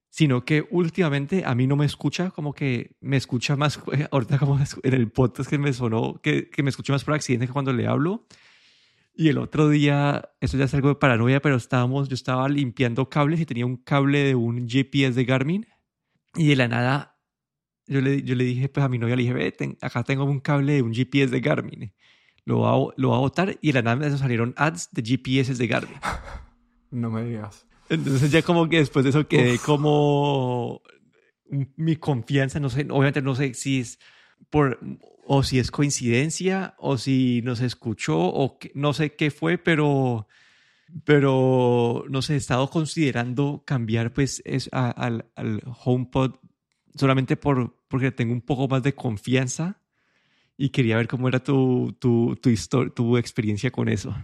sino 0.09 0.43
que 0.43 0.67
últimamente 0.71 1.43
a 1.45 1.55
mí 1.55 1.67
no 1.67 1.75
me 1.75 1.85
escucha, 1.85 2.31
como 2.31 2.53
que 2.53 2.95
me 2.99 3.17
escucha 3.17 3.55
más, 3.55 3.79
ahorita 4.11 4.39
como 4.39 4.59
en 4.83 4.93
el 4.93 5.11
podcast 5.11 5.49
que 5.49 5.57
me 5.57 5.71
sonó, 5.71 6.19
que, 6.21 6.49
que 6.49 6.63
me 6.63 6.69
escucha 6.69 6.93
más 6.93 7.03
por 7.03 7.13
accidente 7.13 7.47
que 7.47 7.53
cuando 7.53 7.73
le 7.73 7.87
hablo. 7.87 8.25
Y 9.13 9.27
el 9.27 9.37
otro 9.37 9.69
día, 9.69 10.29
eso 10.39 10.57
ya 10.57 10.65
es 10.65 10.73
algo 10.73 10.89
de 10.89 10.95
paranoia, 10.95 11.41
pero 11.41 11.55
estábamos, 11.57 12.07
yo 12.07 12.15
estaba 12.15 12.47
limpiando 12.47 13.09
cables 13.09 13.39
y 13.41 13.45
tenía 13.45 13.65
un 13.65 13.75
cable 13.75 14.23
de 14.23 14.35
un 14.35 14.67
GPS 14.67 15.13
de 15.13 15.25
Garmin. 15.25 15.67
Y 16.35 16.47
de 16.47 16.55
la 16.55 16.67
nada, 16.67 17.18
yo 17.89 18.01
le, 18.01 18.23
yo 18.23 18.35
le 18.35 18.43
dije 18.45 18.69
pues 18.69 18.85
a 18.85 18.89
mi 18.89 18.97
novia, 18.97 19.15
le 19.15 19.23
dije, 19.23 19.33
ve, 19.33 19.77
acá 19.81 20.03
tengo 20.03 20.23
un 20.23 20.39
cable 20.39 20.73
de 20.73 20.81
un 20.81 20.93
GPS 20.93 21.31
de 21.31 21.41
Garmin. 21.41 21.93
Lo 22.45 22.61
va, 22.61 22.73
a, 22.73 22.93
lo 22.95 23.09
va 23.09 23.17
a 23.17 23.19
botar 23.19 23.57
y 23.61 23.71
de 23.71 23.81
la 23.81 23.95
nada 23.95 24.17
salieron 24.17 24.53
ads 24.55 24.89
de 24.91 25.03
GPS 25.03 25.55
de 25.55 25.67
Garmin. 25.67 25.97
No 26.91 27.11
me 27.11 27.23
digas. 27.23 27.67
Entonces 27.87 28.31
ya 28.31 28.41
como 28.41 28.67
que 28.67 28.77
después 28.77 29.03
de 29.03 29.11
eso 29.11 29.27
quedé 29.27 29.59
como 29.59 30.81
mi 31.49 31.97
confianza, 31.97 32.59
no 32.59 32.71
sé, 32.71 32.87
obviamente 32.89 33.21
no 33.21 33.35
sé 33.35 33.53
si 33.53 33.81
es 33.81 33.99
por 34.49 34.79
o 35.31 35.43
si 35.43 35.59
es 35.59 35.69
coincidencia, 35.69 36.73
o 36.79 36.97
si 36.97 37.43
nos 37.43 37.61
escuchó, 37.61 38.17
o 38.17 38.57
no 38.73 38.93
sé 38.93 39.13
qué 39.13 39.29
fue, 39.29 39.59
pero, 39.59 40.27
pero 41.03 42.03
no 42.09 42.23
sé, 42.23 42.33
he 42.33 42.37
estado 42.37 42.67
considerando 42.71 43.61
cambiar 43.63 44.11
pues 44.11 44.41
es, 44.43 44.69
al, 44.71 45.29
al, 45.35 45.61
HomePod 45.83 46.37
solamente 46.95 47.37
por, 47.37 47.78
porque 47.89 48.11
tengo 48.11 48.31
un 48.31 48.41
poco 48.41 48.69
más 48.69 48.81
de 48.83 48.95
confianza 48.95 49.81
y 50.55 50.69
quería 50.69 50.95
ver 50.97 51.07
cómo 51.07 51.27
era 51.27 51.39
tu, 51.39 51.95
tu, 51.99 52.37
tu, 52.41 52.89
tu 52.91 53.17
experiencia 53.17 53.71
con 53.71 53.89
eso. 53.89 54.15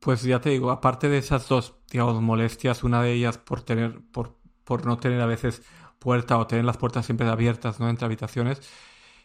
Pues 0.00 0.22
ya 0.22 0.40
te 0.40 0.50
digo, 0.50 0.70
aparte 0.70 1.08
de 1.08 1.18
esas 1.18 1.48
dos, 1.48 1.76
digamos, 1.90 2.20
molestias, 2.20 2.82
una 2.82 3.02
de 3.02 3.12
ellas 3.12 3.38
por 3.38 3.62
tener, 3.62 4.00
por, 4.12 4.36
por 4.64 4.86
no 4.86 4.98
tener 4.98 5.20
a 5.20 5.26
veces 5.26 5.62
puerta 5.98 6.38
o 6.38 6.46
tener 6.46 6.64
las 6.64 6.76
puertas 6.76 7.06
siempre 7.06 7.28
abiertas, 7.28 7.80
¿no? 7.80 7.88
Entre 7.88 8.04
habitaciones, 8.04 8.60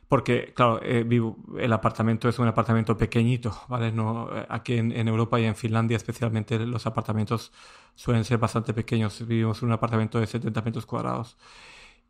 porque, 0.08 0.54
claro, 0.56 0.82
eh, 0.82 1.04
vivo, 1.04 1.38
el 1.60 1.72
apartamento 1.72 2.28
es 2.30 2.40
un 2.40 2.48
apartamento 2.48 2.98
pequeñito, 2.98 3.56
¿vale? 3.68 3.92
No, 3.92 4.30
eh, 4.36 4.46
aquí 4.50 4.74
en, 4.76 4.92
en, 4.92 5.08
Europa 5.08 5.40
y 5.40 5.46
en 5.46 5.56
Finlandia 5.56 5.98
especialmente 5.98 6.58
los 6.60 6.88
apartamentos 6.88 7.52
suelen 7.96 8.26
ser 8.26 8.40
bastante 8.40 8.74
pequeños. 8.74 9.26
Vivimos 9.28 9.62
en 9.62 9.68
un 9.68 9.74
apartamento 9.74 10.20
de 10.20 10.26
70 10.26 10.62
metros 10.64 10.86
cuadrados. 10.88 11.38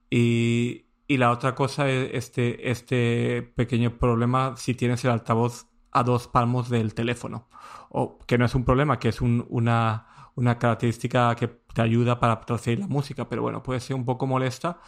Y, 0.10 0.86
y 1.10 1.18
la 1.18 1.32
otra 1.32 1.56
cosa 1.56 1.90
es 1.90 2.12
este, 2.14 2.70
este 2.70 3.42
pequeño 3.56 3.98
problema 3.98 4.56
si 4.58 4.76
tienes 4.76 5.04
el 5.04 5.10
altavoz 5.10 5.66
a 5.92 6.04
dos 6.04 6.28
palmos 6.28 6.70
del 6.70 6.94
teléfono. 6.94 7.50
O 7.90 8.20
que 8.28 8.38
no 8.38 8.46
es 8.46 8.54
un 8.54 8.64
problema, 8.64 9.00
que 9.00 9.10
es 9.10 9.20
un, 9.20 9.44
una, 9.50 10.06
una 10.36 10.60
característica 10.60 11.36
que 11.36 11.48
te 11.48 11.82
ayuda 11.82 12.20
para 12.20 12.40
transferir 12.42 12.82
la 12.82 12.88
música, 12.88 13.28
pero 13.28 13.42
bueno, 13.42 13.64
puede 13.64 13.80
ser 13.80 13.96
un 13.96 14.06
poco 14.06 14.28
molesta. 14.28 14.82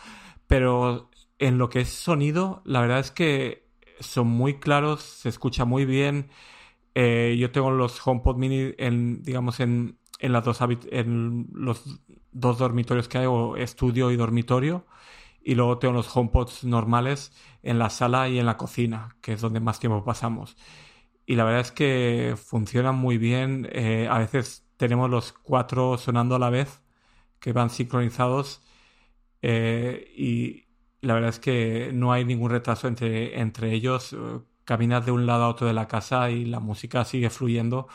Pero 0.46 1.10
en 1.40 1.58
lo 1.58 1.70
que 1.70 1.82
es 1.82 1.90
sonido, 1.90 2.62
la 2.66 2.82
verdad 2.82 3.00
es 3.00 3.10
que 3.10 3.68
son 4.00 4.28
muy 4.28 4.60
claros, 4.60 5.02
se 5.02 5.28
escucha 5.28 5.66
muy 5.66 5.86
bien. 5.86 6.30
Eh, 6.94 7.36
yo 7.40 7.50
tengo 7.50 7.72
los 7.72 8.00
HomePod 8.06 8.38
Mini 8.38 8.76
en, 8.78 9.24
digamos, 9.24 9.60
en, 9.60 9.98
en, 10.20 10.34
las 10.34 10.46
dos 10.46 10.60
en 10.92 11.48
los 11.52 12.00
dos 12.32 12.60
dormitorios 12.60 13.08
que 13.08 13.18
hay, 13.18 13.26
o 13.26 13.58
estudio 13.58 14.12
y 14.12 14.18
dormitorio. 14.18 14.86
Y 15.44 15.56
luego 15.56 15.80
tengo 15.80 15.94
los 15.94 16.16
HomePods 16.16 16.64
normales 16.66 17.34
en 17.64 17.80
la 17.80 17.90
sala 17.90 18.30
y 18.30 18.40
en 18.40 18.46
la 18.46 18.58
cocina, 18.58 19.18
que 19.22 19.34
es 19.34 19.42
donde 19.42 19.60
más 19.60 19.80
tiempo 19.80 20.04
pasamos. 20.04 20.58
Y 21.26 21.36
la 21.36 21.46
verdad 21.46 21.62
es 21.62 21.72
que 21.72 22.36
funcionan 22.38 22.96
muy 22.96 23.18
bien. 23.18 23.68
Eh, 23.72 24.08
a 24.10 24.20
veces 24.20 24.68
tenemos 24.78 25.10
los 25.10 25.34
cuatro 25.34 25.98
sonando 25.98 26.36
a 26.36 26.40
la 26.40 26.50
vez, 26.50 26.82
que 27.40 27.54
van 27.54 27.70
sincronizados. 27.70 28.62
Eh, 29.42 30.14
y, 30.18 30.72
la 31.02 31.16
verdad 31.16 31.30
es 31.32 31.40
que 31.40 31.92
no 31.94 32.14
hay 32.14 32.26
ningún 32.26 32.52
retraso 32.52 32.88
entre, 32.88 33.40
entre 33.40 33.74
ellos. 33.74 34.14
Eh, 34.14 34.18
caminas 34.66 35.06
de 35.06 35.12
un 35.12 35.26
lado 35.26 35.44
a 35.46 35.50
otro 35.50 35.68
de 35.68 35.74
la 35.74 35.88
casa 35.88 36.30
y 36.30 36.46
la 36.46 36.60
música 36.60 37.04
sigue 37.06 37.30
fluyendo. 37.30 37.88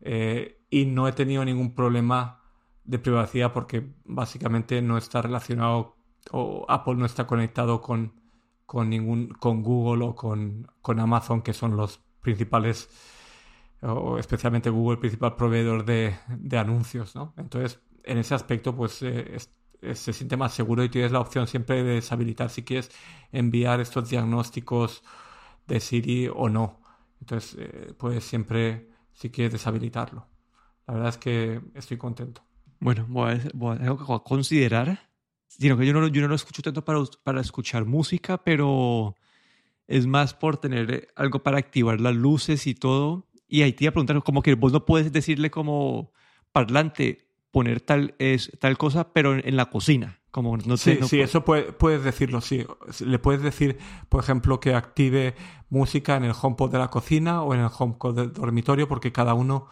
Eh, 0.00 0.60
y 0.70 0.86
no 0.86 1.08
he 1.08 1.12
tenido 1.12 1.44
ningún 1.44 1.74
problema 1.74 2.42
de 2.84 2.98
privacidad 2.98 3.52
porque 3.52 3.86
básicamente 4.04 4.82
no 4.82 4.98
está 4.98 5.22
relacionado 5.22 5.95
o 6.32 6.64
Apple 6.68 6.94
no 6.96 7.06
está 7.06 7.26
conectado 7.26 7.80
con, 7.80 8.20
con 8.64 8.90
ningún 8.90 9.28
con 9.28 9.62
Google 9.62 10.04
o 10.04 10.14
con, 10.14 10.70
con 10.82 11.00
Amazon 11.00 11.42
que 11.42 11.52
son 11.52 11.76
los 11.76 12.00
principales 12.20 12.88
o 13.82 14.18
especialmente 14.18 14.70
Google 14.70 14.94
el 14.94 15.00
principal 15.00 15.36
proveedor 15.36 15.84
de, 15.84 16.16
de 16.28 16.58
anuncios 16.58 17.14
¿no? 17.14 17.34
entonces 17.36 17.80
en 18.04 18.18
ese 18.18 18.34
aspecto 18.34 18.74
pues 18.74 19.02
eh, 19.02 19.94
se 19.94 20.12
siente 20.12 20.36
más 20.36 20.54
seguro 20.54 20.82
y 20.84 20.88
tienes 20.88 21.12
la 21.12 21.20
opción 21.20 21.46
siempre 21.46 21.82
de 21.82 21.94
deshabilitar 21.94 22.50
si 22.50 22.62
quieres 22.62 22.90
enviar 23.32 23.80
estos 23.80 24.08
diagnósticos 24.08 25.02
de 25.66 25.80
Siri 25.80 26.28
o 26.28 26.48
no. 26.48 26.80
Entonces 27.20 27.56
eh, 27.58 27.94
puedes 27.96 28.24
siempre, 28.24 28.90
si 29.12 29.30
quieres, 29.30 29.52
deshabilitarlo. 29.52 30.26
La 30.86 30.94
verdad 30.94 31.10
es 31.10 31.18
que 31.18 31.60
estoy 31.74 31.96
contento. 31.96 32.42
Bueno, 32.78 33.06
voy 33.08 33.32
a, 33.32 34.18
considerar. 34.20 35.05
Sino 35.46 35.76
que 35.76 35.86
yo 35.86 35.92
no, 35.92 36.06
yo 36.08 36.22
no 36.22 36.28
lo 36.28 36.34
escucho 36.34 36.62
tanto 36.62 36.84
para, 36.84 37.00
para 37.22 37.40
escuchar 37.40 37.84
música, 37.84 38.42
pero 38.44 39.16
es 39.86 40.06
más 40.06 40.34
por 40.34 40.58
tener 40.58 41.08
algo 41.16 41.42
para 41.42 41.58
activar 41.58 42.00
las 42.00 42.14
luces 42.14 42.66
y 42.66 42.74
todo. 42.74 43.26
Y 43.48 43.62
ahí 43.62 43.72
te 43.72 43.84
iba 43.84 43.90
a 43.90 43.92
preguntar, 43.92 44.22
como 44.22 44.42
que 44.42 44.54
vos 44.54 44.72
no 44.72 44.84
puedes 44.84 45.12
decirle 45.12 45.50
como 45.50 46.12
parlante, 46.52 47.28
poner 47.50 47.80
tal, 47.80 48.14
es, 48.18 48.50
tal 48.60 48.76
cosa, 48.76 49.12
pero 49.12 49.34
en 49.34 49.56
la 49.56 49.66
cocina. 49.70 50.20
Como 50.30 50.58
no 50.58 50.76
sí, 50.76 50.98
sí, 51.08 51.20
eso 51.20 51.44
puedes 51.44 52.04
decirlo, 52.04 52.42
sí. 52.42 52.66
Le 53.00 53.18
puedes 53.18 53.40
decir, 53.40 53.78
por 54.10 54.22
ejemplo, 54.22 54.60
que 54.60 54.74
active 54.74 55.34
música 55.70 56.16
en 56.16 56.24
el 56.24 56.34
HomePod 56.38 56.70
de 56.70 56.78
la 56.78 56.88
cocina 56.88 57.42
o 57.42 57.54
en 57.54 57.60
el 57.60 57.70
HomePod 57.74 58.14
del 58.14 58.32
dormitorio, 58.34 58.86
porque 58.86 59.12
cada 59.12 59.32
uno 59.32 59.68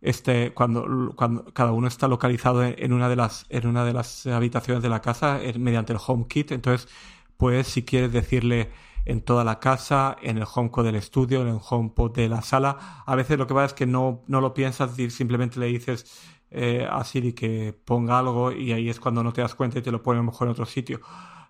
este, 0.00 0.52
cuando, 0.52 1.12
cuando 1.16 1.44
cada 1.52 1.72
uno 1.72 1.88
está 1.88 2.08
localizado 2.08 2.64
en 2.64 2.92
una 2.92 3.08
de 3.08 3.16
las, 3.16 3.46
en 3.48 3.66
una 3.66 3.84
de 3.84 3.92
las 3.92 4.26
habitaciones 4.26 4.82
de 4.82 4.88
la 4.88 5.00
casa 5.00 5.42
eh, 5.42 5.58
mediante 5.58 5.92
el 5.92 5.98
HomeKit. 6.04 6.52
Entonces, 6.52 6.88
puedes, 7.36 7.66
si 7.68 7.84
quieres 7.84 8.12
decirle 8.12 8.70
en 9.08 9.22
toda 9.22 9.42
la 9.42 9.58
casa, 9.58 10.16
en 10.22 10.36
el 10.36 10.44
HomePod 10.52 10.84
del 10.84 10.96
estudio, 10.96 11.40
en 11.42 11.48
el 11.48 11.60
HomePod 11.66 12.12
de 12.14 12.28
la 12.28 12.42
sala. 12.42 13.02
A 13.06 13.14
veces 13.16 13.38
lo 13.38 13.46
que 13.46 13.54
pasa 13.54 13.66
es 13.66 13.74
que 13.74 13.86
no, 13.86 14.22
no 14.26 14.40
lo 14.40 14.52
piensas 14.52 14.94
simplemente 15.10 15.58
le 15.58 15.66
dices 15.66 16.20
eh, 16.50 16.86
a 16.88 17.04
Siri 17.04 17.32
que 17.32 17.72
ponga 17.72 18.18
algo 18.18 18.52
y 18.52 18.72
ahí 18.72 18.88
es 18.90 19.00
cuando 19.00 19.22
no 19.22 19.32
te 19.32 19.40
das 19.40 19.54
cuenta 19.54 19.78
y 19.78 19.82
te 19.82 19.90
lo 19.90 20.02
pone 20.02 20.18
a 20.18 20.22
lo 20.22 20.30
mejor 20.30 20.48
en 20.48 20.52
otro 20.52 20.66
sitio. 20.66 21.00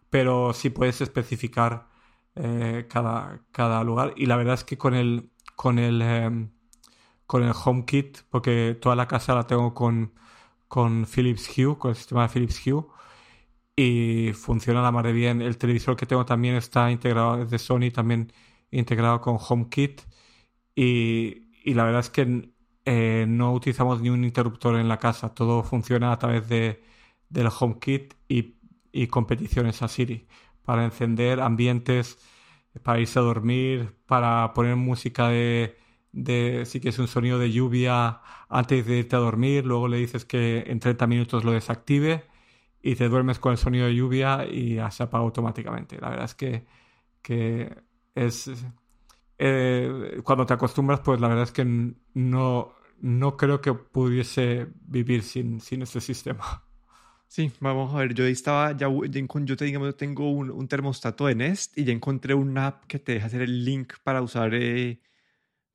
Pero 0.08 0.52
sí 0.54 0.70
puedes 0.70 1.00
especificar 1.00 1.88
eh, 2.36 2.86
cada, 2.88 3.42
cada 3.50 3.82
lugar. 3.84 4.14
Y 4.16 4.26
la 4.26 4.36
verdad 4.36 4.54
es 4.54 4.64
que 4.64 4.78
con 4.78 4.94
el, 4.94 5.30
con 5.56 5.78
el, 5.78 6.00
em, 6.02 6.50
con 7.28 7.44
el 7.44 7.52
HomeKit, 7.54 8.20
porque 8.30 8.78
toda 8.80 8.96
la 8.96 9.08
casa 9.08 9.36
la 9.36 9.46
tengo 9.48 9.74
con, 9.74 10.14
con 10.68 11.06
Philips 11.06 11.50
Hue, 11.58 11.78
con 11.78 11.90
el 11.92 11.96
sistema 11.96 12.24
de 12.24 12.30
Philips 12.30 12.66
Hue, 12.66 12.86
y 13.76 14.32
funciona 14.34 14.82
la 14.82 14.92
madre 14.92 15.12
bien. 15.12 15.40
El 15.42 15.58
televisor 15.58 15.96
que 15.96 16.06
tengo 16.06 16.24
también 16.26 16.56
está 16.56 16.90
integrado, 16.90 17.42
es 17.42 17.50
de 17.50 17.58
Sony, 17.58 17.90
también 17.94 18.32
integrado 18.70 19.20
con 19.20 19.38
HomeKit. 19.40 20.02
Y, 20.74 21.48
y 21.64 21.74
la 21.74 21.84
verdad 21.84 22.00
es 22.00 22.10
que 22.10 22.52
eh, 22.84 23.26
no 23.28 23.52
utilizamos 23.54 24.00
ni 24.00 24.10
un 24.10 24.24
interruptor 24.24 24.76
en 24.76 24.88
la 24.88 24.98
casa, 24.98 25.34
todo 25.34 25.62
funciona 25.62 26.12
a 26.12 26.18
través 26.18 26.48
de, 26.48 26.82
del 27.28 27.48
HomeKit 27.48 28.14
y, 28.28 28.56
y 28.92 29.08
competiciones 29.08 29.82
a 29.82 29.88
Siri 29.88 30.26
para 30.64 30.84
encender 30.84 31.40
ambientes, 31.40 32.18
para 32.82 33.00
irse 33.00 33.18
a 33.18 33.22
dormir, 33.22 33.96
para 34.06 34.52
poner 34.54 34.76
música 34.76 35.28
de, 35.28 35.76
de 36.18 36.64
si 36.66 36.80
quieres 36.80 36.98
un 36.98 37.08
sonido 37.08 37.38
de 37.38 37.52
lluvia 37.52 38.20
antes 38.48 38.86
de 38.86 38.98
irte 38.98 39.16
a 39.16 39.20
dormir, 39.20 39.64
luego 39.64 39.88
le 39.88 39.98
dices 39.98 40.24
que 40.24 40.64
en 40.66 40.80
30 40.80 41.06
minutos 41.06 41.44
lo 41.44 41.52
desactive 41.52 42.24
y 42.82 42.96
te 42.96 43.08
duermes 43.08 43.38
con 43.38 43.52
el 43.52 43.58
sonido 43.58 43.86
de 43.86 43.94
lluvia 43.94 44.46
y 44.50 44.76
ya 44.76 44.90
se 44.90 45.04
apaga 45.04 45.24
automáticamente. 45.24 46.00
La 46.00 46.10
verdad 46.10 46.24
es 46.26 46.34
que, 46.34 46.66
que 47.22 47.74
es... 48.14 48.50
Eh, 49.38 50.20
cuando 50.24 50.46
te 50.46 50.54
acostumbras, 50.54 51.00
pues 51.00 51.20
la 51.20 51.28
verdad 51.28 51.44
es 51.44 51.52
que 51.52 51.64
no, 52.14 52.74
no 53.00 53.36
creo 53.36 53.60
que 53.60 53.72
pudiese 53.74 54.68
vivir 54.86 55.22
sin, 55.22 55.60
sin 55.60 55.82
este 55.82 56.00
sistema. 56.00 56.64
Sí, 57.28 57.52
vamos 57.60 57.94
a 57.94 57.98
ver, 57.98 58.14
yo 58.14 58.24
estaba, 58.24 58.72
ya, 58.72 58.88
yo 58.88 59.56
te 59.56 59.64
digamos, 59.66 59.96
tengo 59.98 60.30
un, 60.30 60.50
un, 60.50 60.66
termostato 60.66 61.26
de 61.26 61.34
Nest 61.34 61.76
y 61.76 61.84
ya 61.84 61.92
encontré 61.92 62.32
una 62.32 62.68
app 62.68 62.86
que 62.86 62.98
te 62.98 63.12
deja 63.12 63.26
hacer 63.26 63.42
el 63.42 63.66
link 63.66 63.92
para 64.02 64.22
usar, 64.22 64.54
eh, 64.54 65.02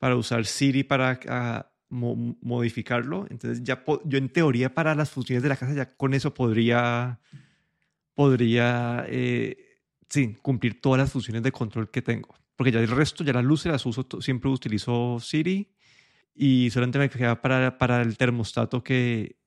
para 0.03 0.17
usar 0.17 0.45
Siri 0.45 0.83
para 0.83 1.17
ah, 1.29 1.71
modificarlo. 1.89 3.25
Entonces 3.29 3.63
ya 3.63 3.85
yo 4.03 4.17
en 4.17 4.27
teoría 4.27 4.73
para 4.73 4.95
las 4.95 5.09
funciones 5.09 5.41
de 5.41 5.47
la 5.47 5.55
casa 5.55 5.73
ya 5.73 5.95
con 5.95 6.13
eso 6.13 6.33
podría, 6.33 7.21
podría, 8.13 9.05
eh, 9.07 9.79
sí, 10.09 10.35
cumplir 10.41 10.81
todas 10.81 10.99
las 10.99 11.09
funciones 11.13 11.41
de 11.41 11.53
control 11.53 11.89
que 11.89 12.01
tengo. 12.01 12.35
Porque 12.57 12.73
ya 12.73 12.81
el 12.81 12.89
resto, 12.89 13.23
ya 13.23 13.31
las 13.31 13.45
luces 13.45 13.71
las 13.71 13.85
uso, 13.85 14.05
siempre 14.19 14.49
utilizo 14.49 15.19
Siri 15.21 15.71
y 16.35 16.69
solamente 16.69 16.99
me 16.99 17.09
quedaba 17.09 17.41
para, 17.41 17.77
para 17.77 18.01
el 18.01 18.17
termostato 18.17 18.83
que 18.83 19.37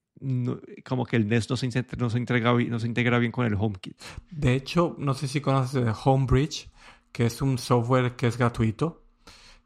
como 0.87 1.05
que 1.05 1.16
el 1.16 1.29
Nest 1.29 1.51
no 1.51 1.59
se, 1.59 1.85
no, 1.99 2.09
se 2.09 2.19
integra, 2.19 2.55
no 2.55 2.79
se 2.79 2.87
integra 2.87 3.19
bien 3.19 3.31
con 3.31 3.45
el 3.45 3.57
HomeKit. 3.57 4.01
De 4.31 4.55
hecho, 4.55 4.97
no 4.99 5.12
sé 5.12 5.29
si 5.29 5.42
conoces 5.42 5.85
Homebridge, 6.03 6.71
que 7.12 7.27
es 7.27 7.42
un 7.42 7.59
software 7.59 8.16
que 8.16 8.27
es 8.27 8.38
gratuito. 8.38 9.06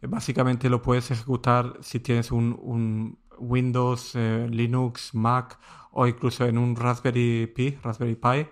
Básicamente 0.03 0.71
lo 0.71 0.81
puedes 0.81 1.11
ejecutar 1.11 1.79
si 1.83 2.01
tienes 2.01 2.33
un, 2.33 3.19
Windows, 3.39 4.15
eh, 4.15 4.47
Linux, 4.51 5.15
Mac 5.15 5.59
o 5.93 6.07
incluso 6.07 6.47
en 6.47 6.59
un 6.59 6.77
Raspberry 6.77 7.47
Pi, 7.47 7.79
Raspberry 7.83 8.17
Pi. 8.17 8.49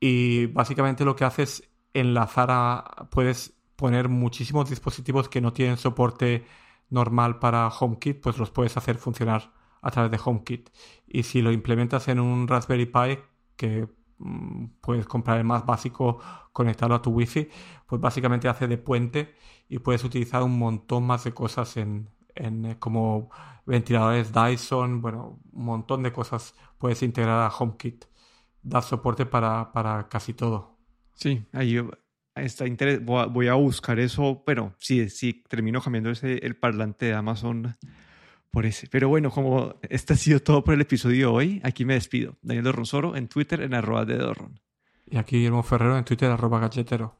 Y 0.00 0.46
básicamente 0.46 1.04
lo 1.04 1.16
que 1.16 1.24
hace 1.24 1.42
es 1.42 1.68
enlazar 1.94 2.48
a... 2.50 3.08
Puedes 3.10 3.54
poner 3.76 4.08
muchísimos 4.08 4.68
dispositivos 4.68 5.28
que 5.28 5.40
no 5.40 5.52
tienen 5.52 5.76
soporte 5.76 6.44
normal 6.90 7.38
para 7.38 7.68
HomeKit, 7.68 8.20
pues 8.20 8.38
los 8.38 8.50
puedes 8.50 8.76
hacer 8.76 8.96
funcionar 8.96 9.52
a 9.82 9.90
través 9.90 10.10
de 10.10 10.20
HomeKit. 10.22 10.70
Y 11.06 11.22
si 11.22 11.42
lo 11.42 11.52
implementas 11.52 12.08
en 12.08 12.20
un 12.20 12.48
Raspberry 12.48 12.86
Pi, 12.86 13.18
que 13.56 13.88
mm, 14.18 14.66
puedes 14.80 15.06
comprar 15.06 15.38
el 15.38 15.44
más 15.44 15.64
básico, 15.66 16.18
conectarlo 16.52 16.96
a 16.96 17.02
tu 17.02 17.10
Wi-Fi, 17.10 17.48
pues 17.86 18.00
básicamente 18.00 18.48
hace 18.48 18.66
de 18.66 18.78
puente 18.78 19.34
y 19.68 19.78
puedes 19.78 20.04
utilizar 20.04 20.42
un 20.42 20.58
montón 20.58 21.04
más 21.06 21.24
de 21.24 21.32
cosas 21.32 21.76
en, 21.76 22.08
en 22.34 22.64
eh, 22.66 22.78
como 22.78 23.30
ventiladores 23.66 24.32
Dyson, 24.32 25.00
bueno, 25.02 25.38
un 25.52 25.64
montón 25.64 26.02
de 26.02 26.12
cosas 26.12 26.54
puedes 26.78 27.02
integrar 27.02 27.42
a 27.42 27.48
HomeKit. 27.54 28.04
Da 28.62 28.82
soporte 28.82 29.24
para, 29.26 29.72
para 29.72 30.08
casi 30.08 30.34
todo. 30.34 30.76
Sí, 31.14 31.44
ahí 31.52 31.78
está 32.34 32.66
interes- 32.66 33.04
voy 33.04 33.22
a- 33.22 33.26
voy 33.26 33.48
a 33.48 33.54
buscar 33.54 33.98
eso, 33.98 34.42
pero 34.44 34.74
sí, 34.78 35.08
sí, 35.10 35.42
termino 35.48 35.80
cambiando 35.80 36.10
ese, 36.10 36.38
el 36.44 36.56
parlante 36.56 37.06
de 37.06 37.14
Amazon 37.14 37.76
por 38.50 38.66
ese. 38.66 38.88
Pero 38.88 39.08
bueno, 39.08 39.30
como 39.30 39.74
este 39.88 40.14
ha 40.14 40.16
sido 40.16 40.40
todo 40.40 40.64
por 40.64 40.74
el 40.74 40.80
episodio 40.80 41.28
de 41.28 41.34
hoy, 41.34 41.60
aquí 41.64 41.84
me 41.84 41.94
despido. 41.94 42.36
Daniel 42.42 42.64
Dorronsoro 42.64 43.16
en 43.16 43.28
Twitter 43.28 43.60
en 43.62 43.74
arroba 43.74 44.04
de 44.04 44.18
Dorron. 44.18 44.60
Y 45.06 45.16
aquí 45.16 45.36
Guillermo 45.36 45.62
Ferrero 45.62 45.96
en 45.96 46.04
Twitter, 46.04 46.30
arroba 46.30 46.58
galletero. 46.60 47.17